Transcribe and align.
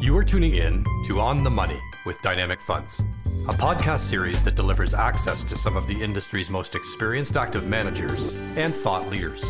You 0.00 0.16
are 0.16 0.24
tuning 0.24 0.54
in 0.54 0.82
to 1.04 1.20
On 1.20 1.44
the 1.44 1.50
Money 1.50 1.78
with 2.06 2.22
Dynamic 2.22 2.58
Funds, 2.62 3.02
a 3.46 3.52
podcast 3.52 3.98
series 3.98 4.42
that 4.44 4.54
delivers 4.54 4.94
access 4.94 5.44
to 5.44 5.58
some 5.58 5.76
of 5.76 5.86
the 5.86 6.02
industry's 6.02 6.48
most 6.48 6.74
experienced 6.74 7.36
active 7.36 7.66
managers 7.66 8.32
and 8.56 8.74
thought 8.74 9.10
leaders. 9.10 9.44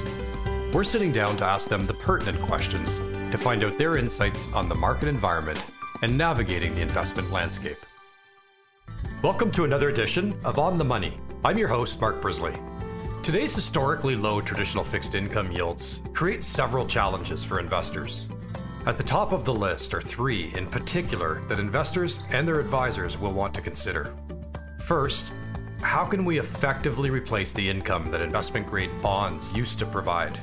We're 0.73 0.83
sitting 0.83 1.13
down 1.13 1.37
to 1.37 1.45
ask 1.45 1.69
them 1.69 1.87
the 1.87 1.95
pertinent 1.95 2.43
questions 2.43 2.99
to 3.31 3.39
find 3.39 3.63
out 3.63 3.79
their 3.79 3.97
insights 3.97 4.53
on 4.53 4.69
the 4.69 4.75
market 4.75 5.07
environment 5.07 5.65
and 6.03 6.19
navigating 6.19 6.75
the 6.75 6.83
investment 6.83 7.31
landscape. 7.31 7.79
Welcome 9.23 9.53
to 9.53 9.63
another 9.63 9.89
edition 9.89 10.35
of 10.43 10.59
On 10.59 10.79
the 10.79 10.85
Money. 10.85 11.17
I'm 11.45 11.59
your 11.59 11.69
host, 11.69 12.01
Mark 12.01 12.21
Brisley. 12.21 12.57
Today's 13.23 13.55
historically 13.55 14.17
low 14.17 14.41
traditional 14.41 14.83
fixed 14.83 15.15
income 15.15 15.53
yields 15.53 16.03
create 16.13 16.43
several 16.43 16.89
challenges 16.89 17.45
for 17.45 17.61
investors. 17.61 18.29
At 18.87 18.97
the 18.97 19.05
top 19.05 19.33
of 19.33 19.45
the 19.45 19.53
list 19.53 19.93
are 19.93 20.01
three 20.01 20.55
in 20.57 20.67
particular 20.67 21.43
that 21.49 21.59
investors 21.59 22.21
and 22.31 22.49
their 22.49 22.59
advisors 22.59 23.19
will 23.19 23.33
want 23.33 23.53
to 23.55 23.61
consider. 23.61 24.15
First, 24.87 25.33
how 25.83 26.03
can 26.03 26.25
we 26.25 26.39
effectively 26.39 27.11
replace 27.11 27.53
the 27.53 27.69
income 27.69 28.05
that 28.05 28.23
investment 28.23 28.67
grade 28.67 28.91
bonds 29.03 29.53
used 29.55 29.79
to 29.81 29.87
provide? 29.87 30.41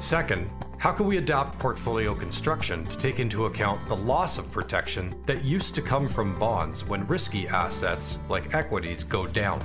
Second, 0.00 0.50
how 0.78 0.90
can 0.90 1.06
we 1.06 1.18
adapt 1.18 1.60
portfolio 1.60 2.12
construction 2.12 2.84
to 2.86 2.98
take 2.98 3.20
into 3.20 3.46
account 3.46 3.86
the 3.86 3.96
loss 3.96 4.36
of 4.36 4.50
protection 4.50 5.14
that 5.26 5.44
used 5.44 5.76
to 5.76 5.82
come 5.82 6.08
from 6.08 6.36
bonds 6.40 6.84
when 6.84 7.06
risky 7.06 7.46
assets 7.46 8.18
like 8.28 8.52
equities 8.52 9.04
go 9.04 9.28
down? 9.28 9.60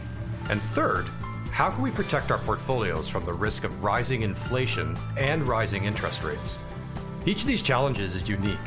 And 0.52 0.62
third, 0.62 1.08
how 1.52 1.72
can 1.72 1.82
we 1.82 1.90
protect 1.90 2.30
our 2.30 2.38
portfolios 2.38 3.10
from 3.10 3.26
the 3.26 3.34
risk 3.34 3.64
of 3.64 3.84
rising 3.84 4.22
inflation 4.22 4.96
and 5.18 5.48
rising 5.48 5.86
interest 5.86 6.24
rates? 6.24 6.60
Each 7.24 7.42
of 7.42 7.48
these 7.48 7.62
challenges 7.62 8.16
is 8.16 8.28
unique 8.28 8.58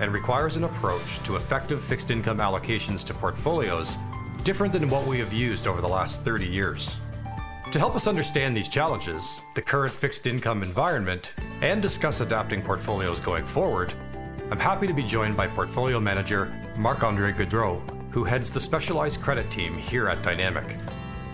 and 0.00 0.12
requires 0.12 0.56
an 0.56 0.64
approach 0.64 1.18
to 1.24 1.34
effective 1.34 1.82
fixed 1.82 2.12
income 2.12 2.38
allocations 2.38 3.04
to 3.06 3.14
portfolios 3.14 3.98
different 4.44 4.72
than 4.72 4.88
what 4.88 5.06
we 5.06 5.18
have 5.18 5.32
used 5.32 5.66
over 5.66 5.80
the 5.80 5.88
last 5.88 6.22
30 6.22 6.46
years. 6.46 6.98
To 7.72 7.78
help 7.80 7.96
us 7.96 8.06
understand 8.06 8.56
these 8.56 8.68
challenges, 8.68 9.40
the 9.56 9.62
current 9.62 9.92
fixed 9.92 10.28
income 10.28 10.62
environment, 10.62 11.34
and 11.60 11.82
discuss 11.82 12.20
adapting 12.20 12.62
portfolios 12.62 13.18
going 13.18 13.44
forward, 13.44 13.92
I'm 14.50 14.60
happy 14.60 14.86
to 14.86 14.92
be 14.92 15.02
joined 15.02 15.36
by 15.36 15.48
portfolio 15.48 15.98
manager 15.98 16.52
Marc 16.76 17.02
Andre 17.02 17.32
Gaudreau, 17.32 17.82
who 18.12 18.22
heads 18.22 18.52
the 18.52 18.60
specialized 18.60 19.22
credit 19.22 19.50
team 19.50 19.76
here 19.76 20.08
at 20.08 20.22
Dynamic. 20.22 20.76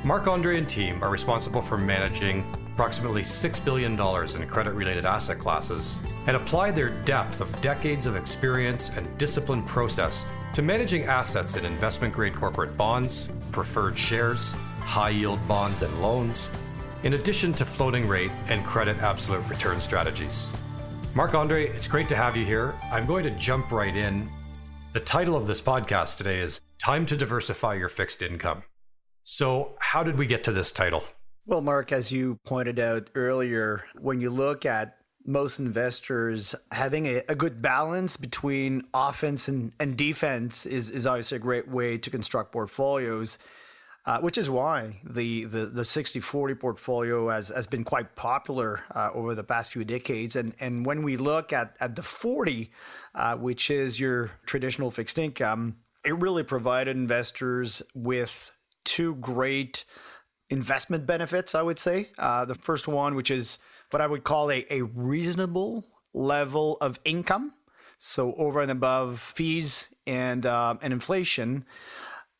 Marc 0.04 0.28
Andre 0.28 0.56
and 0.56 0.68
team 0.68 1.02
are 1.02 1.10
responsible 1.10 1.60
for 1.60 1.76
managing 1.76 2.42
approximately 2.80 3.20
$6 3.20 3.62
billion 3.62 3.92
in 3.92 4.48
credit 4.48 4.72
related 4.72 5.04
asset 5.04 5.38
classes 5.38 6.00
and 6.26 6.34
apply 6.34 6.70
their 6.70 6.88
depth 7.02 7.42
of 7.42 7.60
decades 7.60 8.06
of 8.06 8.16
experience 8.16 8.90
and 8.96 9.18
disciplined 9.18 9.66
process 9.66 10.24
to 10.54 10.62
managing 10.62 11.04
assets 11.04 11.56
in 11.56 11.66
investment 11.66 12.14
grade 12.14 12.34
corporate 12.34 12.74
bonds, 12.78 13.28
preferred 13.52 13.98
shares, 13.98 14.52
high 14.78 15.10
yield 15.10 15.46
bonds 15.46 15.82
and 15.82 16.02
loans, 16.02 16.50
in 17.02 17.12
addition 17.12 17.52
to 17.52 17.66
floating 17.66 18.08
rate 18.08 18.32
and 18.46 18.64
credit 18.64 18.96
absolute 19.02 19.46
return 19.46 19.78
strategies. 19.78 20.50
Marc 21.14 21.34
Andre, 21.34 21.68
it's 21.68 21.86
great 21.86 22.08
to 22.08 22.16
have 22.16 22.34
you 22.34 22.46
here. 22.46 22.74
I'm 22.90 23.04
going 23.04 23.24
to 23.24 23.30
jump 23.32 23.72
right 23.72 23.94
in. 23.94 24.26
The 24.94 25.00
title 25.00 25.36
of 25.36 25.46
this 25.46 25.60
podcast 25.60 26.16
today 26.16 26.38
is 26.38 26.62
Time 26.78 27.04
to 27.04 27.16
Diversify 27.18 27.74
Your 27.74 27.90
Fixed 27.90 28.22
Income. 28.22 28.62
So, 29.20 29.74
how 29.80 30.02
did 30.02 30.16
we 30.16 30.24
get 30.24 30.42
to 30.44 30.52
this 30.52 30.72
title? 30.72 31.04
Well, 31.46 31.60
Mark, 31.62 31.90
as 31.90 32.12
you 32.12 32.38
pointed 32.44 32.78
out 32.78 33.08
earlier, 33.14 33.84
when 33.98 34.20
you 34.20 34.30
look 34.30 34.66
at 34.66 34.96
most 35.26 35.58
investors 35.58 36.54
having 36.70 37.06
a, 37.06 37.22
a 37.28 37.34
good 37.34 37.60
balance 37.60 38.16
between 38.16 38.82
offense 38.94 39.48
and, 39.48 39.74
and 39.78 39.96
defense 39.96 40.66
is, 40.66 40.90
is 40.90 41.06
obviously 41.06 41.36
a 41.36 41.40
great 41.40 41.68
way 41.68 41.98
to 41.98 42.10
construct 42.10 42.52
portfolios. 42.52 43.38
Uh, 44.06 44.18
which 44.20 44.38
is 44.38 44.48
why 44.48 44.98
the, 45.04 45.44
the, 45.44 45.66
the 45.66 45.82
60-40 45.82 46.58
portfolio 46.58 47.28
has, 47.28 47.50
has 47.50 47.66
been 47.66 47.84
quite 47.84 48.16
popular 48.16 48.82
uh, 48.94 49.10
over 49.12 49.34
the 49.34 49.44
past 49.44 49.72
few 49.72 49.84
decades. 49.84 50.36
And, 50.36 50.54
and 50.58 50.86
when 50.86 51.02
we 51.02 51.18
look 51.18 51.52
at, 51.52 51.76
at 51.80 51.96
the 51.96 52.02
40, 52.02 52.72
uh, 53.14 53.36
which 53.36 53.70
is 53.70 54.00
your 54.00 54.30
traditional 54.46 54.90
fixed 54.90 55.18
income, 55.18 55.76
it 56.02 56.16
really 56.16 56.42
provided 56.42 56.96
investors 56.96 57.82
with 57.94 58.50
two 58.84 59.16
great 59.16 59.84
investment 60.50 61.06
benefits, 61.06 61.54
I 61.54 61.62
would 61.62 61.78
say. 61.78 62.10
Uh, 62.18 62.44
the 62.44 62.54
first 62.54 62.88
one, 62.88 63.14
which 63.14 63.30
is 63.30 63.58
what 63.90 64.02
I 64.02 64.06
would 64.06 64.24
call 64.24 64.50
a, 64.50 64.66
a 64.70 64.82
reasonable 64.82 65.86
level 66.12 66.76
of 66.80 67.00
income. 67.04 67.54
So 67.98 68.34
over 68.34 68.60
and 68.60 68.70
above 68.70 69.20
fees 69.20 69.86
and, 70.06 70.44
uh, 70.44 70.74
and 70.82 70.92
inflation. 70.92 71.64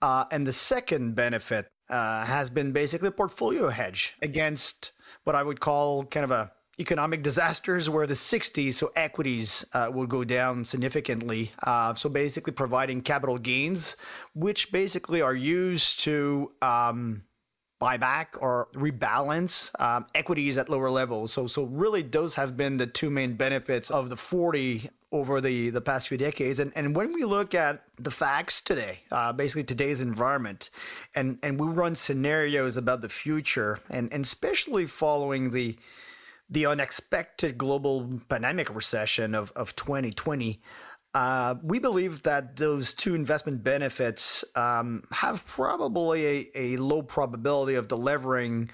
Uh, 0.03 0.25
and 0.31 0.47
the 0.47 0.53
second 0.53 1.15
benefit 1.15 1.69
uh, 1.88 2.25
has 2.25 2.50
been 2.50 2.72
basically 2.72 3.09
a 3.09 3.12
portfolio 3.12 3.69
hedge 3.69 4.16
against 4.22 4.92
what 5.25 5.37
I 5.37 5.42
would 5.42 5.60
call 5.60 6.04
kind 6.04 6.25
of 6.25 6.31
a 6.31 6.53
economic 6.78 7.22
disasters 7.22 7.91
where 7.91 8.06
the 8.06 8.15
60s, 8.15 8.75
so 8.75 8.91
equities 8.97 9.66
uh, 9.75 9.91
will 9.92 10.06
go 10.06 10.25
down 10.25 10.65
significantly. 10.65 11.53
Uh, 11.62 11.94
so 11.94 12.09
basically 12.09 12.54
providing 12.54 13.03
capital 13.03 13.37
gains, 13.37 13.97
which 14.34 14.72
basically 14.72 15.21
are 15.21 15.34
used 15.34 16.00
to 16.00 16.50
um, 16.62 17.22
buy 17.81 17.97
back 17.97 18.37
or 18.41 18.69
rebalance 18.75 19.71
um, 19.81 20.07
equities 20.15 20.59
at 20.59 20.69
lower 20.69 20.91
levels. 20.91 21.33
So, 21.33 21.47
so 21.47 21.65
really, 21.65 22.03
those 22.03 22.35
have 22.37 22.57
been 22.57 22.77
the 22.77 22.87
two 22.87 23.11
main 23.11 23.35
benefits 23.35 23.91
of 23.91 24.11
the 24.11 24.17
40 24.17 24.89
over 25.13 25.41
the, 25.41 25.71
the 25.71 25.81
past 25.81 26.09
few 26.09 26.19
decades. 26.19 26.61
And, 26.61 26.73
and 26.77 26.95
when 26.95 27.13
we 27.13 27.25
look 27.25 27.55
at 27.55 27.83
the 27.99 28.11
facts 28.11 28.61
today, 28.61 29.01
uh, 29.11 29.33
basically 29.33 29.65
today's 29.65 30.03
environment, 30.03 30.71
and, 31.15 31.39
and 31.43 31.59
we 31.59 31.67
run 31.67 31.95
scenarios 31.95 32.77
about 32.77 33.01
the 33.01 33.09
future, 33.09 33.81
and, 33.89 34.13
and 34.13 34.25
especially 34.25 34.87
following 34.87 35.51
the 35.51 35.77
the 36.53 36.67
unexpected 36.67 37.57
global 37.57 38.21
pandemic 38.29 38.75
recession 38.75 39.37
of, 39.37 39.53
of 39.55 39.77
2020, 39.77 40.61
uh, 41.15 41.56
we 41.62 41.78
believe 41.78 42.22
that 42.22 42.56
those 42.56 42.94
two 42.94 43.15
investment 43.15 43.65
benefits 43.65 44.44
um, 44.54 45.03
have 45.10 45.44
probably 45.47 46.26
a, 46.26 46.50
a, 46.54 46.76
low 46.76 47.03
probability 47.03 47.75
of 47.75 47.88
delivering 47.88 48.71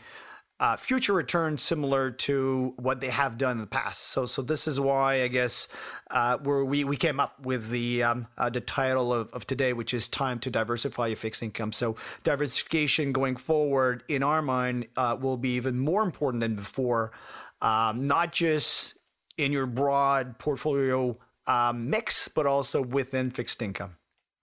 uh, 0.61 0.77
future 0.77 1.13
returns 1.13 1.63
similar 1.63 2.11
to 2.11 2.75
what 2.77 3.01
they 3.01 3.09
have 3.09 3.37
done 3.39 3.53
in 3.53 3.61
the 3.61 3.67
past. 3.67 4.05
So, 4.05 4.27
so 4.27 4.43
this 4.43 4.67
is 4.67 4.79
why 4.81 5.23
I 5.23 5.29
guess 5.29 5.69
uh, 6.11 6.39
we 6.43 6.85
we 6.85 6.97
came 6.97 7.21
up 7.21 7.41
with 7.41 7.71
the 7.71 8.03
um, 8.03 8.27
uh, 8.39 8.51
the 8.51 8.61
title 8.61 9.13
of, 9.13 9.29
of 9.33 9.47
today, 9.47 9.73
which 9.73 9.93
is 9.93 10.09
"Time 10.09 10.39
to 10.41 10.51
Diversify 10.51 11.09
Your 11.09 11.17
Fixed 11.17 11.43
Income." 11.43 11.73
So, 11.73 11.97
diversification 12.23 13.13
going 13.13 13.37
forward, 13.37 14.03
in 14.09 14.23
our 14.23 14.41
mind, 14.41 14.89
uh, 14.97 15.17
will 15.21 15.37
be 15.37 15.51
even 15.57 15.79
more 15.79 16.03
important 16.03 16.41
than 16.41 16.55
before. 16.55 17.13
Um, 17.61 18.07
not 18.07 18.33
just 18.33 18.95
in 19.37 19.53
your 19.53 19.67
broad 19.67 20.39
portfolio 20.39 21.17
um, 21.47 21.91
mix, 21.91 22.29
but 22.29 22.47
also 22.47 22.83
within 22.83 23.31
fixed 23.31 23.63
income. 23.63 23.97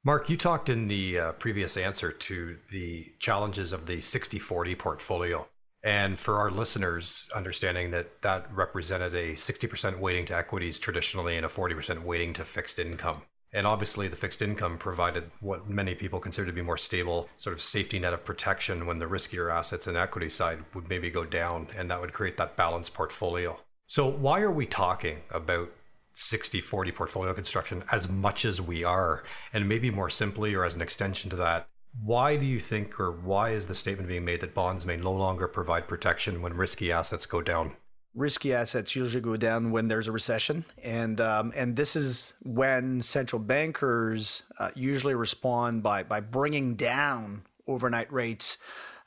Mark, 0.05 0.29
you 0.29 0.35
talked 0.35 0.69
in 0.69 0.89
the 0.89 1.17
uh, 1.17 1.31
previous 1.33 1.77
answer 1.77 2.11
to 2.11 2.57
the 2.71 3.13
challenges 3.19 3.71
of 3.71 3.85
the 3.85 4.01
60 4.01 4.37
40 4.37 4.75
portfolio. 4.75 5.47
And 5.81 6.17
for 6.17 6.39
our 6.39 6.49
listeners, 6.49 7.29
understanding 7.35 7.91
that 7.91 8.21
that 8.21 8.53
represented 8.53 9.13
a 9.13 9.33
60% 9.33 9.99
weighting 9.99 10.25
to 10.25 10.35
equities 10.35 10.79
traditionally 10.79 11.35
and 11.35 11.45
a 11.45 11.49
40% 11.49 12.03
weighting 12.03 12.33
to 12.33 12.43
fixed 12.43 12.79
income. 12.79 13.23
And 13.53 13.67
obviously, 13.67 14.07
the 14.07 14.15
fixed 14.15 14.41
income 14.41 14.77
provided 14.77 15.29
what 15.39 15.69
many 15.69 15.93
people 15.93 16.19
consider 16.19 16.47
to 16.47 16.53
be 16.53 16.63
more 16.63 16.77
stable 16.77 17.29
sort 17.37 17.53
of 17.53 17.61
safety 17.61 17.99
net 17.99 18.13
of 18.13 18.25
protection 18.25 18.87
when 18.87 18.97
the 18.97 19.05
riskier 19.05 19.53
assets 19.53 19.85
and 19.85 19.95
equity 19.95 20.29
side 20.29 20.65
would 20.73 20.89
maybe 20.89 21.11
go 21.11 21.23
down, 21.23 21.67
and 21.77 21.91
that 21.91 22.01
would 22.01 22.13
create 22.13 22.37
that 22.37 22.57
balanced 22.57 22.95
portfolio. 22.95 23.59
So, 23.85 24.07
why 24.07 24.41
are 24.41 24.51
we 24.51 24.65
talking 24.65 25.19
about 25.29 25.69
60 26.13 26.61
40 26.61 26.91
portfolio 26.91 27.33
construction 27.33 27.83
as 27.91 28.09
much 28.09 28.45
as 28.45 28.61
we 28.61 28.83
are? 28.83 29.23
And 29.51 29.67
maybe 29.67 29.91
more 29.91 30.09
simply, 30.09 30.53
or 30.53 30.63
as 30.65 30.75
an 30.75 30.81
extension 30.81 31.29
to 31.31 31.35
that, 31.37 31.67
why 32.01 32.37
do 32.37 32.45
you 32.45 32.59
think, 32.59 32.99
or 32.99 33.11
why 33.11 33.51
is 33.51 33.67
the 33.67 33.75
statement 33.75 34.07
being 34.07 34.25
made 34.25 34.41
that 34.41 34.53
bonds 34.53 34.85
may 34.85 34.97
no 34.97 35.11
longer 35.11 35.47
provide 35.47 35.87
protection 35.87 36.41
when 36.41 36.55
risky 36.55 36.91
assets 36.91 37.25
go 37.25 37.41
down? 37.41 37.73
Risky 38.15 38.53
assets 38.53 38.95
usually 38.95 39.21
go 39.21 39.37
down 39.37 39.71
when 39.71 39.87
there's 39.87 40.07
a 40.07 40.11
recession, 40.11 40.65
and 40.83 41.19
um, 41.19 41.51
and 41.55 41.75
this 41.75 41.95
is 41.95 42.33
when 42.43 43.01
central 43.01 43.39
bankers 43.39 44.43
uh, 44.59 44.69
usually 44.75 45.15
respond 45.15 45.81
by 45.81 46.03
by 46.03 46.19
bringing 46.19 46.75
down 46.75 47.41
overnight 47.67 48.11
rates 48.13 48.57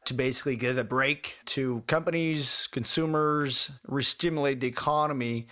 to 0.06 0.14
basically 0.14 0.56
give 0.56 0.78
a 0.78 0.84
break 0.84 1.36
to 1.44 1.82
companies, 1.86 2.68
consumers, 2.70 3.70
re-stimulate 3.86 4.60
the 4.60 4.66
economy 4.66 5.46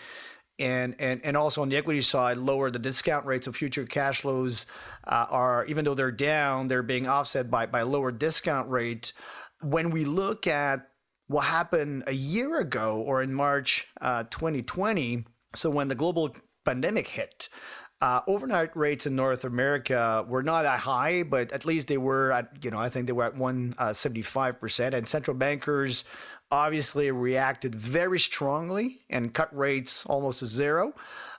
and 0.58 0.94
and 0.98 1.20
and 1.24 1.36
also 1.36 1.62
on 1.62 1.68
the 1.68 1.76
equity 1.76 2.02
side, 2.02 2.36
lower 2.36 2.70
the 2.70 2.78
discount 2.78 3.26
rates 3.26 3.46
of 3.46 3.56
future 3.56 3.84
cash 3.84 4.20
flows 4.20 4.66
uh, 5.06 5.26
are 5.30 5.64
even 5.66 5.84
though 5.84 5.94
they're 5.94 6.12
down, 6.12 6.68
they're 6.68 6.82
being 6.82 7.08
offset 7.08 7.50
by 7.50 7.66
by 7.66 7.82
lower 7.82 8.12
discount 8.12 8.68
rate. 8.68 9.12
When 9.62 9.90
we 9.90 10.04
look 10.04 10.46
at 10.46 10.88
what 11.26 11.42
happened 11.42 12.04
a 12.06 12.12
year 12.12 12.60
ago 12.60 13.00
or 13.00 13.22
in 13.22 13.32
March 13.32 13.86
uh, 14.00 14.24
2020, 14.24 15.24
so 15.54 15.70
when 15.70 15.88
the 15.88 15.94
global 15.94 16.36
pandemic 16.64 17.08
hit, 17.08 17.48
uh, 18.04 18.20
overnight 18.26 18.76
rates 18.76 19.06
in 19.06 19.16
North 19.16 19.44
America 19.44 20.26
were 20.28 20.42
not 20.42 20.64
that 20.64 20.78
high, 20.78 21.22
but 21.22 21.50
at 21.52 21.64
least 21.64 21.88
they 21.88 21.96
were 21.96 22.32
at, 22.32 22.50
you 22.62 22.70
know, 22.70 22.78
I 22.78 22.90
think 22.90 23.06
they 23.06 23.14
were 23.14 23.24
at 23.24 23.34
175%. 23.34 24.92
And 24.92 25.08
central 25.08 25.34
bankers 25.34 26.04
obviously 26.50 27.10
reacted 27.10 27.74
very 27.74 28.20
strongly 28.20 29.00
and 29.08 29.32
cut 29.32 29.56
rates 29.56 30.04
almost 30.04 30.40
to 30.40 30.46
zero. 30.46 30.92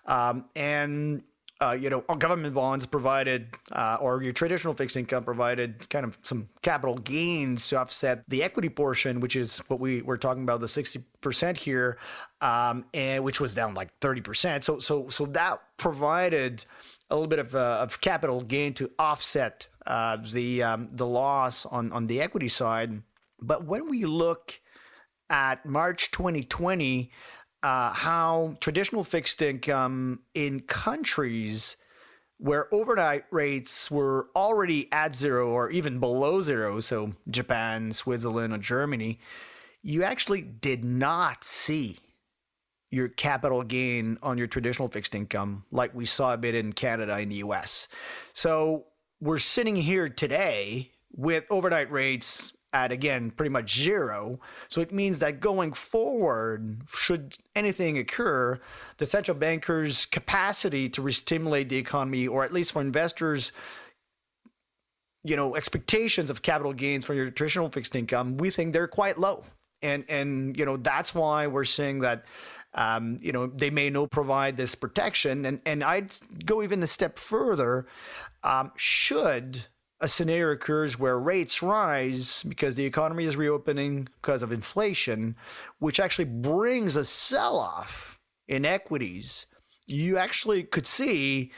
Um, 0.07 0.45
and 0.55 1.21
uh, 1.61 1.71
you 1.71 1.89
know, 1.89 2.01
government 2.01 2.53
bonds 2.53 2.85
provided, 2.85 3.47
uh, 3.71 3.97
or 4.01 4.21
your 4.21 4.33
traditional 4.33 4.73
fixed 4.73 4.97
income 4.97 5.23
provided 5.23 5.89
kind 5.89 6.03
of 6.03 6.17
some 6.21 6.49
capital 6.61 6.97
gains 6.97 7.69
to 7.69 7.77
offset 7.77 8.23
the 8.27 8.43
equity 8.43 8.67
portion, 8.67 9.21
which 9.21 9.37
is 9.37 9.59
what 9.69 9.79
we 9.79 10.01
were 10.01 10.17
talking 10.17 10.43
about, 10.43 10.59
the 10.59 10.65
60% 10.65 11.57
here, 11.57 11.97
um, 12.45 12.85
and 12.93 13.23
which 13.23 13.41
was 13.41 13.55
down 13.55 13.73
like 13.73 13.99
30%. 14.01 14.63
So, 14.63 14.79
so, 14.79 15.09
so 15.09 15.25
that 15.27 15.59
provided 15.77 16.63
a 17.09 17.15
little 17.15 17.27
bit 17.27 17.39
of, 17.39 17.55
uh, 17.55 17.79
of 17.81 17.99
capital 18.01 18.41
gain 18.41 18.75
to 18.75 18.91
offset 18.99 19.65
uh, 19.87 20.17
the, 20.31 20.61
um, 20.61 20.87
the 20.91 21.07
loss 21.07 21.65
on, 21.65 21.91
on 21.91 22.05
the 22.05 22.21
equity 22.21 22.47
side. 22.47 23.01
But 23.41 23.65
when 23.65 23.89
we 23.89 24.05
look 24.05 24.61
at 25.27 25.65
March 25.65 26.11
2020, 26.11 27.09
uh, 27.63 27.93
how 27.93 28.57
traditional 28.59 29.03
fixed 29.03 29.41
income 29.41 30.19
in 30.35 30.59
countries 30.59 31.77
where 32.37 32.71
overnight 32.71 33.25
rates 33.31 33.89
were 33.89 34.27
already 34.35 34.87
at 34.91 35.15
zero 35.15 35.49
or 35.49 35.71
even 35.71 35.99
below 35.99 36.41
zero, 36.41 36.79
so 36.79 37.13
Japan, 37.27 37.91
Switzerland, 37.91 38.53
or 38.53 38.59
Germany, 38.59 39.19
you 39.81 40.03
actually 40.03 40.41
did 40.41 40.85
not 40.85 41.43
see 41.43 41.97
your 42.91 43.09
capital 43.09 43.63
gain 43.63 44.17
on 44.21 44.37
your 44.37 44.47
traditional 44.47 44.87
fixed 44.87 45.15
income 45.15 45.65
like 45.71 45.93
we 45.93 46.05
saw 46.05 46.33
a 46.33 46.37
bit 46.37 46.55
in 46.55 46.71
Canada 46.73 47.15
and 47.15 47.31
the 47.31 47.37
US. 47.37 47.87
So 48.33 48.85
we're 49.19 49.39
sitting 49.39 49.75
here 49.75 50.09
today 50.09 50.91
with 51.15 51.45
overnight 51.49 51.91
rates 51.91 52.53
at 52.75 52.91
again 52.91 53.31
pretty 53.31 53.49
much 53.49 53.73
zero. 53.73 54.39
So 54.67 54.81
it 54.81 54.91
means 54.91 55.19
that 55.19 55.39
going 55.39 55.71
forward, 55.71 56.83
should 56.93 57.37
anything 57.55 57.97
occur, 57.97 58.59
the 58.97 59.05
central 59.05 59.37
bankers' 59.37 60.05
capacity 60.05 60.89
to 60.89 61.01
re-stimulate 61.01 61.69
the 61.69 61.77
economy, 61.77 62.27
or 62.27 62.43
at 62.43 62.51
least 62.51 62.73
for 62.73 62.81
investors, 62.81 63.53
you 65.23 65.37
know, 65.37 65.55
expectations 65.55 66.29
of 66.29 66.41
capital 66.41 66.73
gains 66.73 67.05
for 67.05 67.13
your 67.13 67.31
traditional 67.31 67.69
fixed 67.69 67.95
income, 67.95 68.37
we 68.37 68.49
think 68.49 68.73
they're 68.73 68.87
quite 68.87 69.17
low. 69.17 69.43
And 69.81 70.03
and 70.09 70.57
you 70.57 70.65
know 70.65 70.77
that's 70.77 71.13
why 71.13 71.47
we're 71.47 71.65
seeing 71.65 71.99
that 71.99 72.25
um, 72.75 73.19
you 73.21 73.31
know 73.31 73.47
they 73.47 73.69
may 73.69 73.89
not 73.89 74.11
provide 74.11 74.57
this 74.57 74.75
protection. 74.75 75.45
And 75.45 75.59
and 75.65 75.83
I'd 75.83 76.13
go 76.45 76.61
even 76.61 76.83
a 76.83 76.87
step 76.87 77.17
further. 77.17 77.87
Um, 78.43 78.71
should 78.75 79.65
a 80.01 80.07
scenario 80.07 80.53
occurs 80.53 80.99
where 80.99 81.17
rates 81.17 81.61
rise 81.63 82.43
because 82.43 82.75
the 82.75 82.85
economy 82.85 83.23
is 83.23 83.35
reopening 83.35 84.07
because 84.21 84.43
of 84.43 84.51
inflation, 84.51 85.35
which 85.79 85.99
actually 85.99 86.25
brings 86.25 86.95
a 86.95 87.05
sell 87.05 87.57
off 87.57 88.19
in 88.47 88.65
equities, 88.65 89.47
you 89.87 90.17
actually 90.17 90.63
could 90.63 90.85
see 90.85 91.51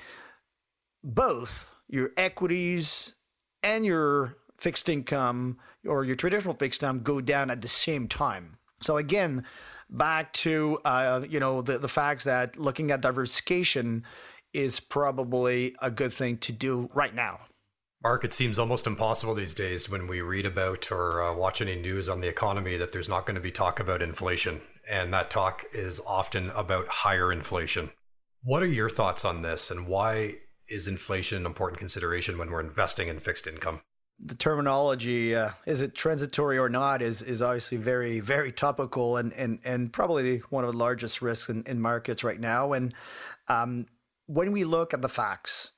both 1.03 1.71
your 1.87 2.11
equities 2.15 3.15
and 3.63 3.85
your 3.85 4.37
fixed 4.57 4.87
income 4.87 5.57
or 5.85 6.03
your 6.03 6.15
traditional 6.15 6.53
fixed 6.53 6.83
income 6.83 7.01
go 7.01 7.19
down 7.21 7.49
at 7.49 7.61
the 7.61 7.67
same 7.67 8.07
time. 8.07 8.57
So 8.81 8.97
again, 8.97 9.45
back 9.89 10.33
to 10.33 10.79
uh, 10.85 11.21
you 11.27 11.39
know 11.39 11.61
the 11.61 11.77
the 11.77 11.87
facts 11.87 12.23
that 12.25 12.57
looking 12.57 12.91
at 12.91 13.01
diversification 13.01 14.03
is 14.53 14.79
probably 14.79 15.75
a 15.81 15.91
good 15.91 16.13
thing 16.13 16.37
to 16.39 16.51
do 16.51 16.89
right 16.93 17.13
now. 17.13 17.39
Mark, 18.03 18.23
it 18.23 18.33
seems 18.33 18.59
almost 18.59 18.87
impossible 18.87 19.33
these 19.33 19.53
days 19.53 19.89
when 19.89 20.07
we 20.07 20.21
read 20.21 20.45
about 20.45 20.91
or 20.91 21.21
uh, 21.21 21.33
watch 21.33 21.61
any 21.61 21.75
news 21.75 22.07
on 22.07 22.21
the 22.21 22.27
economy 22.27 22.77
that 22.77 22.91
there's 22.91 23.09
not 23.09 23.25
going 23.25 23.35
to 23.35 23.41
be 23.41 23.51
talk 23.51 23.79
about 23.79 24.01
inflation. 24.01 24.61
And 24.89 25.13
that 25.13 25.29
talk 25.29 25.65
is 25.73 25.99
often 26.05 26.51
about 26.51 26.87
higher 26.87 27.31
inflation. 27.31 27.91
What 28.43 28.63
are 28.63 28.67
your 28.67 28.89
thoughts 28.89 29.25
on 29.25 29.41
this 29.41 29.71
and 29.71 29.87
why 29.87 30.35
is 30.69 30.87
inflation 30.87 31.39
an 31.39 31.45
important 31.45 31.79
consideration 31.79 32.37
when 32.37 32.51
we're 32.51 32.61
investing 32.61 33.07
in 33.07 33.19
fixed 33.19 33.47
income? 33.47 33.81
The 34.19 34.35
terminology, 34.35 35.35
uh, 35.35 35.51
is 35.65 35.81
it 35.81 35.93
transitory 35.93 36.57
or 36.57 36.69
not, 36.69 37.01
is, 37.01 37.21
is 37.21 37.41
obviously 37.41 37.77
very, 37.77 38.19
very 38.19 38.51
topical 38.51 39.17
and, 39.17 39.31
and, 39.33 39.59
and 39.63 39.93
probably 39.93 40.39
one 40.49 40.63
of 40.63 40.71
the 40.71 40.77
largest 40.77 41.21
risks 41.21 41.49
in, 41.49 41.63
in 41.67 41.79
markets 41.79 42.23
right 42.23 42.39
now. 42.39 42.73
And 42.73 42.93
um, 43.47 43.85
when 44.25 44.51
we 44.51 44.63
look 44.63 44.93
at 44.93 45.01
the 45.01 45.09
facts, 45.09 45.71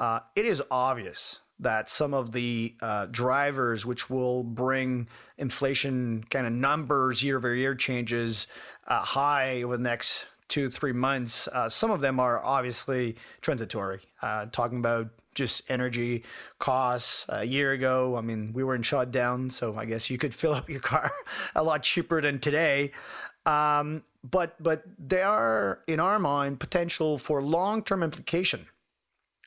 uh, 0.00 0.20
it 0.34 0.44
is 0.44 0.60
obvious 0.70 1.40
that 1.58 1.88
some 1.88 2.12
of 2.12 2.32
the 2.32 2.74
uh, 2.82 3.06
drivers 3.06 3.86
which 3.86 4.10
will 4.10 4.42
bring 4.42 5.08
inflation 5.38 6.24
kind 6.28 6.46
of 6.46 6.52
numbers 6.52 7.22
year 7.22 7.38
over 7.38 7.54
year 7.54 7.74
changes 7.74 8.46
uh, 8.88 9.00
high 9.00 9.62
over 9.62 9.76
the 9.76 9.82
next 9.82 10.26
two 10.48 10.70
three 10.70 10.92
months 10.92 11.48
uh, 11.48 11.68
some 11.68 11.90
of 11.90 12.00
them 12.00 12.20
are 12.20 12.42
obviously 12.44 13.16
transitory. 13.40 14.00
Uh, 14.22 14.46
talking 14.46 14.78
about 14.78 15.08
just 15.34 15.62
energy 15.68 16.24
costs 16.58 17.26
a 17.28 17.44
year 17.44 17.72
ago 17.72 18.16
i 18.16 18.20
mean 18.20 18.52
we 18.54 18.64
were 18.64 18.74
in 18.74 18.82
shutdown 18.82 19.50
so 19.50 19.76
i 19.76 19.84
guess 19.84 20.08
you 20.08 20.16
could 20.16 20.34
fill 20.42 20.52
up 20.52 20.68
your 20.70 20.80
car 20.80 21.12
a 21.54 21.62
lot 21.62 21.82
cheaper 21.82 22.20
than 22.20 22.38
today. 22.38 22.92
Um, 23.44 24.02
but 24.28 24.60
but 24.60 24.82
there 24.98 25.26
are 25.26 25.80
in 25.86 26.00
our 26.00 26.18
mind 26.18 26.58
potential 26.58 27.16
for 27.16 27.42
long-term 27.42 28.02
implication 28.02 28.66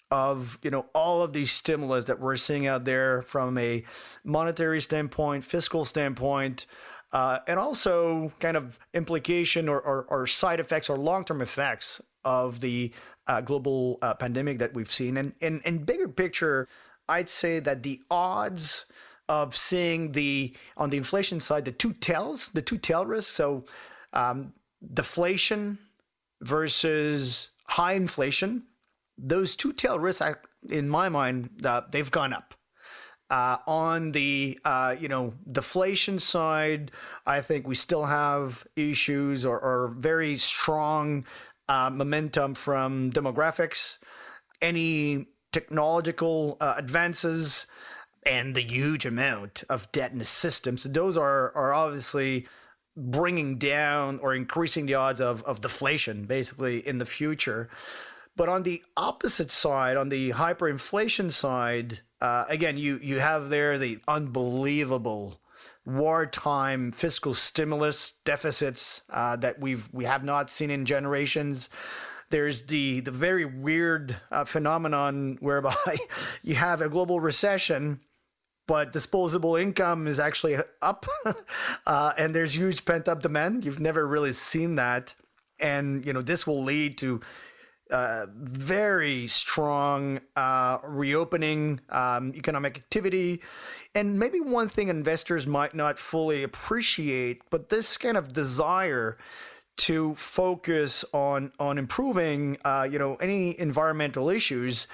of 0.10 0.57
you 0.63 0.72
know 0.72 0.86
all 0.96 1.22
of 1.22 1.34
these 1.34 1.51
stimulus 1.51 2.06
that 2.06 2.19
we're 2.19 2.38
seeing 2.38 2.66
out 2.66 2.86
there 2.86 3.22
from 3.22 3.57
a 3.57 3.84
monetary 4.24 4.81
standpoint, 4.81 5.44
fiscal 5.44 5.84
standpoint, 5.86 6.66
uh, 7.11 7.39
and 7.47 7.59
also 7.59 8.31
kind 8.39 8.56
of 8.57 8.77
implication 8.94 9.67
or, 9.67 9.79
or, 9.79 10.06
or 10.09 10.27
side 10.27 10.59
effects 10.59 10.89
or 10.89 10.97
long 10.97 11.23
term 11.23 11.41
effects 11.41 12.01
of 12.23 12.59
the 12.59 12.91
uh, 13.27 13.41
global 13.41 13.97
uh, 14.01 14.13
pandemic 14.13 14.59
that 14.59 14.73
we've 14.73 14.91
seen. 14.91 15.17
And 15.17 15.33
in 15.39 15.61
and 15.65 15.85
bigger 15.85 16.07
picture, 16.07 16.67
I'd 17.07 17.29
say 17.29 17.59
that 17.59 17.83
the 17.83 18.01
odds 18.11 18.85
of 19.27 19.56
seeing 19.56 20.11
the 20.11 20.56
on 20.77 20.89
the 20.89 20.97
inflation 20.97 21.39
side 21.39 21.65
the 21.65 21.71
two 21.71 21.94
tails, 21.94 22.50
the 22.50 22.61
two 22.61 22.77
tail 22.77 23.06
risks. 23.06 23.31
So 23.31 23.65
um, 24.13 24.53
deflation 24.94 25.77
versus 26.41 27.50
high 27.65 27.94
inflation 27.94 28.63
those 29.21 29.55
two 29.55 29.73
tail 29.73 30.00
risks, 30.00 30.25
in 30.69 30.88
my 30.88 31.09
mind, 31.09 31.50
uh, 31.63 31.81
they've 31.91 32.10
gone 32.10 32.34
up. 32.34 32.53
Uh, 33.29 33.57
on 33.67 34.12
the 34.12 34.59
uh, 34.65 34.95
you 35.00 35.07
know 35.07 35.33
deflation 35.51 36.17
side, 36.17 36.91
I 37.27 37.41
think 37.41 37.67
we 37.67 37.75
still 37.75 38.05
have 38.05 38.65
issues 38.75 39.45
or, 39.45 39.59
or 39.59 39.93
very 39.98 40.36
strong 40.38 41.25
uh, 41.67 41.91
momentum 41.91 42.55
from 42.55 43.12
demographics, 43.12 44.00
any 44.63 45.27
technological 45.51 46.57
uh, 46.59 46.74
advances, 46.77 47.67
and 48.25 48.55
the 48.55 48.62
huge 48.62 49.05
amount 49.05 49.63
of 49.69 49.91
debt 49.91 50.12
in 50.12 50.17
the 50.17 50.25
system. 50.25 50.77
So 50.77 50.89
those 50.89 51.15
are 51.15 51.55
are 51.55 51.71
obviously 51.71 52.48
bringing 52.98 53.57
down 53.57 54.19
or 54.19 54.33
increasing 54.36 54.86
the 54.86 54.95
odds 54.95 55.21
of, 55.21 55.41
of 55.43 55.62
deflation 55.62 56.25
basically 56.25 56.86
in 56.86 56.98
the 56.98 57.05
future. 57.05 57.69
But 58.39 58.48
on 58.48 58.63
the 58.63 58.81
opposite 58.96 59.51
side, 59.51 59.98
on 59.98 60.08
the 60.08 60.29
hyperinflation 60.29 61.29
side, 61.29 62.00
uh, 62.22 62.46
again, 62.48 62.77
you 62.77 62.98
you 63.03 63.19
have 63.19 63.50
there 63.50 63.77
the 63.77 63.98
unbelievable 64.08 65.41
wartime 65.86 66.93
fiscal 66.93 67.34
stimulus 67.34 68.13
deficits 68.24 69.01
uh, 69.10 69.36
that 69.36 69.60
we've 69.60 69.89
we 69.91 70.05
have 70.05 70.24
not 70.24 70.50
seen 70.50 70.72
in 70.72 70.86
generations. 70.86 71.67
There's 72.29 72.62
the 72.62 73.01
the 73.01 73.12
very 73.12 73.43
weird 73.43 74.15
uh, 74.31 74.46
phenomenon 74.46 75.38
whereby 75.41 75.75
you 76.41 76.55
have 76.55 76.79
a 76.79 76.88
global 76.88 77.19
recession, 77.19 78.00
but 78.67 78.93
disposable 78.93 79.58
income 79.58 80.08
is 80.08 80.17
actually 80.17 80.55
up, 80.81 81.05
uh, 81.86 82.13
and 82.17 82.34
there's 82.34 82.55
huge 82.55 82.86
pent 82.86 83.10
up 83.10 83.22
demand. 83.22 83.65
You've 83.65 83.81
never 83.81 84.08
really 84.08 84.31
seen 84.31 84.75
that, 84.75 85.13
and 85.60 86.05
you 86.05 86.13
know 86.13 86.22
this 86.22 86.48
will 86.48 86.63
lead 86.63 86.98
to 87.00 87.19
uh, 87.91 88.27
very 88.36 89.27
strong 89.27 90.19
uh, 90.36 90.77
reopening 90.84 91.79
um, 91.89 92.34
economic 92.36 92.77
activity. 92.77 93.41
And 93.96 94.19
maybe 94.19 94.39
one 94.39 94.69
thing 94.69 94.89
investors 94.89 95.48
might 95.48 95.74
not 95.74 95.98
fully 95.98 96.43
appreciate, 96.43 97.41
but 97.50 97.69
this 97.69 97.98
kind 97.98 98.17
of 98.17 98.34
desire 98.34 99.17
to 99.77 100.13
focus 100.15 101.05
on 101.13 101.51
on 101.60 101.77
improving, 101.77 102.58
uh, 102.65 102.88
you 102.89 103.00
know, 103.00 103.15
any 103.15 103.58
environmental 103.60 104.29
issues. 104.29 104.88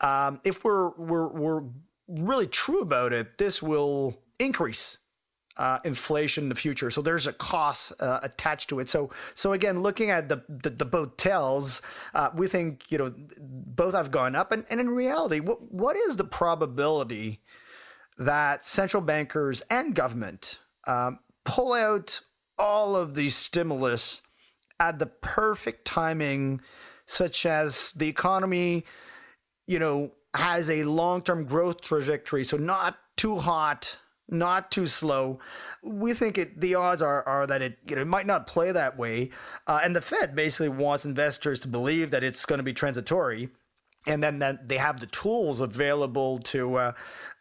Um, 0.00 0.40
if 0.44 0.62
we're, 0.64 0.90
we're 0.90 1.28
we're 1.28 1.62
really 2.06 2.46
true 2.46 2.80
about 2.80 3.12
it, 3.12 3.36
this 3.36 3.62
will 3.62 4.16
increase 4.38 4.98
uh, 5.58 5.80
inflation 5.84 6.44
in 6.44 6.48
the 6.48 6.54
future. 6.54 6.90
So 6.90 7.02
there's 7.02 7.26
a 7.26 7.32
cost 7.32 7.92
uh, 8.00 8.20
attached 8.22 8.68
to 8.70 8.80
it. 8.80 8.88
So 8.88 9.10
so 9.34 9.52
again, 9.52 9.82
looking 9.82 10.10
at 10.10 10.28
the 10.28 10.42
the, 10.48 10.70
the 10.70 10.84
both 10.84 11.16
tells, 11.16 11.82
uh, 12.14 12.30
we 12.34 12.46
think 12.46 12.90
you 12.90 12.98
know 12.98 13.14
both 13.40 13.94
have 13.94 14.10
gone 14.10 14.36
up, 14.36 14.52
and, 14.52 14.64
and 14.70 14.80
in 14.80 14.90
reality, 14.90 15.40
what 15.40 15.70
what 15.72 15.96
is 15.96 16.16
the 16.16 16.24
probability 16.24 17.40
that 18.18 18.64
central 18.64 19.02
bankers 19.02 19.62
and 19.70 19.94
government 19.94 20.58
um, 20.86 21.18
pull 21.44 21.72
out 21.72 22.20
all 22.58 22.96
of 22.96 23.14
these 23.14 23.36
stimulus 23.36 24.22
at 24.80 24.98
the 24.98 25.06
perfect 25.06 25.84
timing, 25.84 26.60
such 27.06 27.46
as 27.46 27.92
the 27.92 28.08
economy, 28.08 28.84
you 29.66 29.78
know, 29.78 30.10
has 30.34 30.70
a 30.70 30.84
long 30.84 31.22
term 31.22 31.44
growth 31.44 31.80
trajectory, 31.80 32.44
so 32.44 32.56
not 32.56 32.96
too 33.16 33.38
hot 33.38 33.98
not 34.28 34.70
too 34.70 34.86
slow. 34.86 35.40
We 35.82 36.12
think 36.14 36.38
it, 36.38 36.60
the 36.60 36.74
odds 36.74 37.02
are, 37.02 37.26
are 37.26 37.46
that 37.46 37.62
it, 37.62 37.78
you 37.88 37.96
know, 37.96 38.02
it 38.02 38.08
might 38.08 38.26
not 38.26 38.46
play 38.46 38.72
that 38.72 38.98
way. 38.98 39.30
Uh, 39.66 39.80
and 39.82 39.94
the 39.94 40.00
Fed 40.00 40.34
basically 40.34 40.68
wants 40.68 41.04
investors 41.04 41.60
to 41.60 41.68
believe 41.68 42.10
that 42.10 42.22
it's 42.22 42.44
going 42.44 42.58
to 42.58 42.64
be 42.64 42.72
transitory. 42.72 43.48
And 44.06 44.22
then 44.22 44.38
that 44.38 44.68
they 44.68 44.78
have 44.78 45.00
the 45.00 45.06
tools 45.06 45.60
available 45.60 46.38
to 46.38 46.76
uh, 46.76 46.92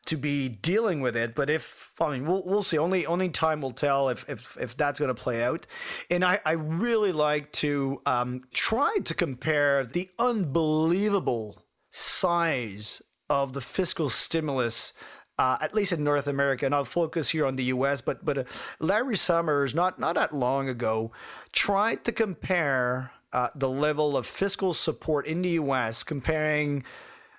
to 0.07 0.17
be 0.17 0.49
dealing 0.49 0.99
with 0.99 1.15
it. 1.15 1.33
But 1.33 1.49
if 1.49 1.93
I 2.01 2.11
mean, 2.11 2.25
we'll 2.25 2.43
we'll 2.43 2.63
see. 2.63 2.77
Only 2.77 3.05
only 3.05 3.29
time 3.29 3.61
will 3.61 3.71
tell 3.71 4.09
if 4.09 4.27
if, 4.27 4.57
if 4.59 4.75
that's 4.75 4.99
going 4.99 5.13
to 5.13 5.21
play 5.21 5.43
out. 5.43 5.65
And 6.09 6.25
I 6.25 6.41
I 6.45 6.53
really 6.53 7.13
like 7.13 7.53
to 7.53 8.01
um, 8.05 8.41
try 8.53 8.97
to 9.05 9.13
compare 9.13 9.85
the 9.85 10.09
unbelievable 10.19 11.63
size 11.89 13.01
of 13.29 13.53
the 13.53 13.61
fiscal 13.61 14.09
stimulus 14.09 14.93
uh, 15.37 15.57
at 15.61 15.73
least 15.73 15.91
in 15.91 16.03
North 16.03 16.27
America, 16.27 16.65
and 16.65 16.73
I'll 16.73 16.85
focus 16.85 17.29
here 17.29 17.45
on 17.45 17.55
the 17.55 17.65
U.S. 17.65 18.01
But 18.01 18.23
but 18.25 18.37
uh, 18.37 18.43
Larry 18.79 19.17
Summers, 19.17 19.75
not 19.75 19.99
not 19.99 20.15
that 20.15 20.33
long 20.33 20.69
ago, 20.69 21.11
tried 21.51 22.03
to 22.05 22.11
compare 22.11 23.11
uh, 23.33 23.49
the 23.55 23.69
level 23.69 24.17
of 24.17 24.25
fiscal 24.25 24.73
support 24.73 25.27
in 25.27 25.41
the 25.41 25.49
U.S. 25.49 26.03
comparing. 26.03 26.83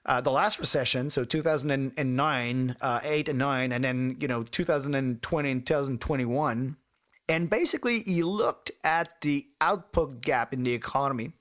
Uh, 0.07 0.23
the 0.23 0.31
last 0.31 0.59
recession, 0.59 1.11
so 1.11 1.23
2009, 1.23 2.77
uh, 2.81 3.01
8 3.03 3.29
and 3.29 3.39
9, 3.39 3.73
and 3.73 3.85
then, 3.85 4.17
you 4.19 4.27
know, 4.27 4.43
2020 4.43 5.51
and 5.51 5.67
2021. 5.67 6.77
And 7.29 7.51
basically, 7.51 8.01
he 8.01 8.23
looked 8.23 8.71
at 8.83 9.21
the 9.21 9.47
output 9.61 10.23
gap 10.23 10.55
in 10.55 10.63
the 10.63 10.73
economy 10.73 11.33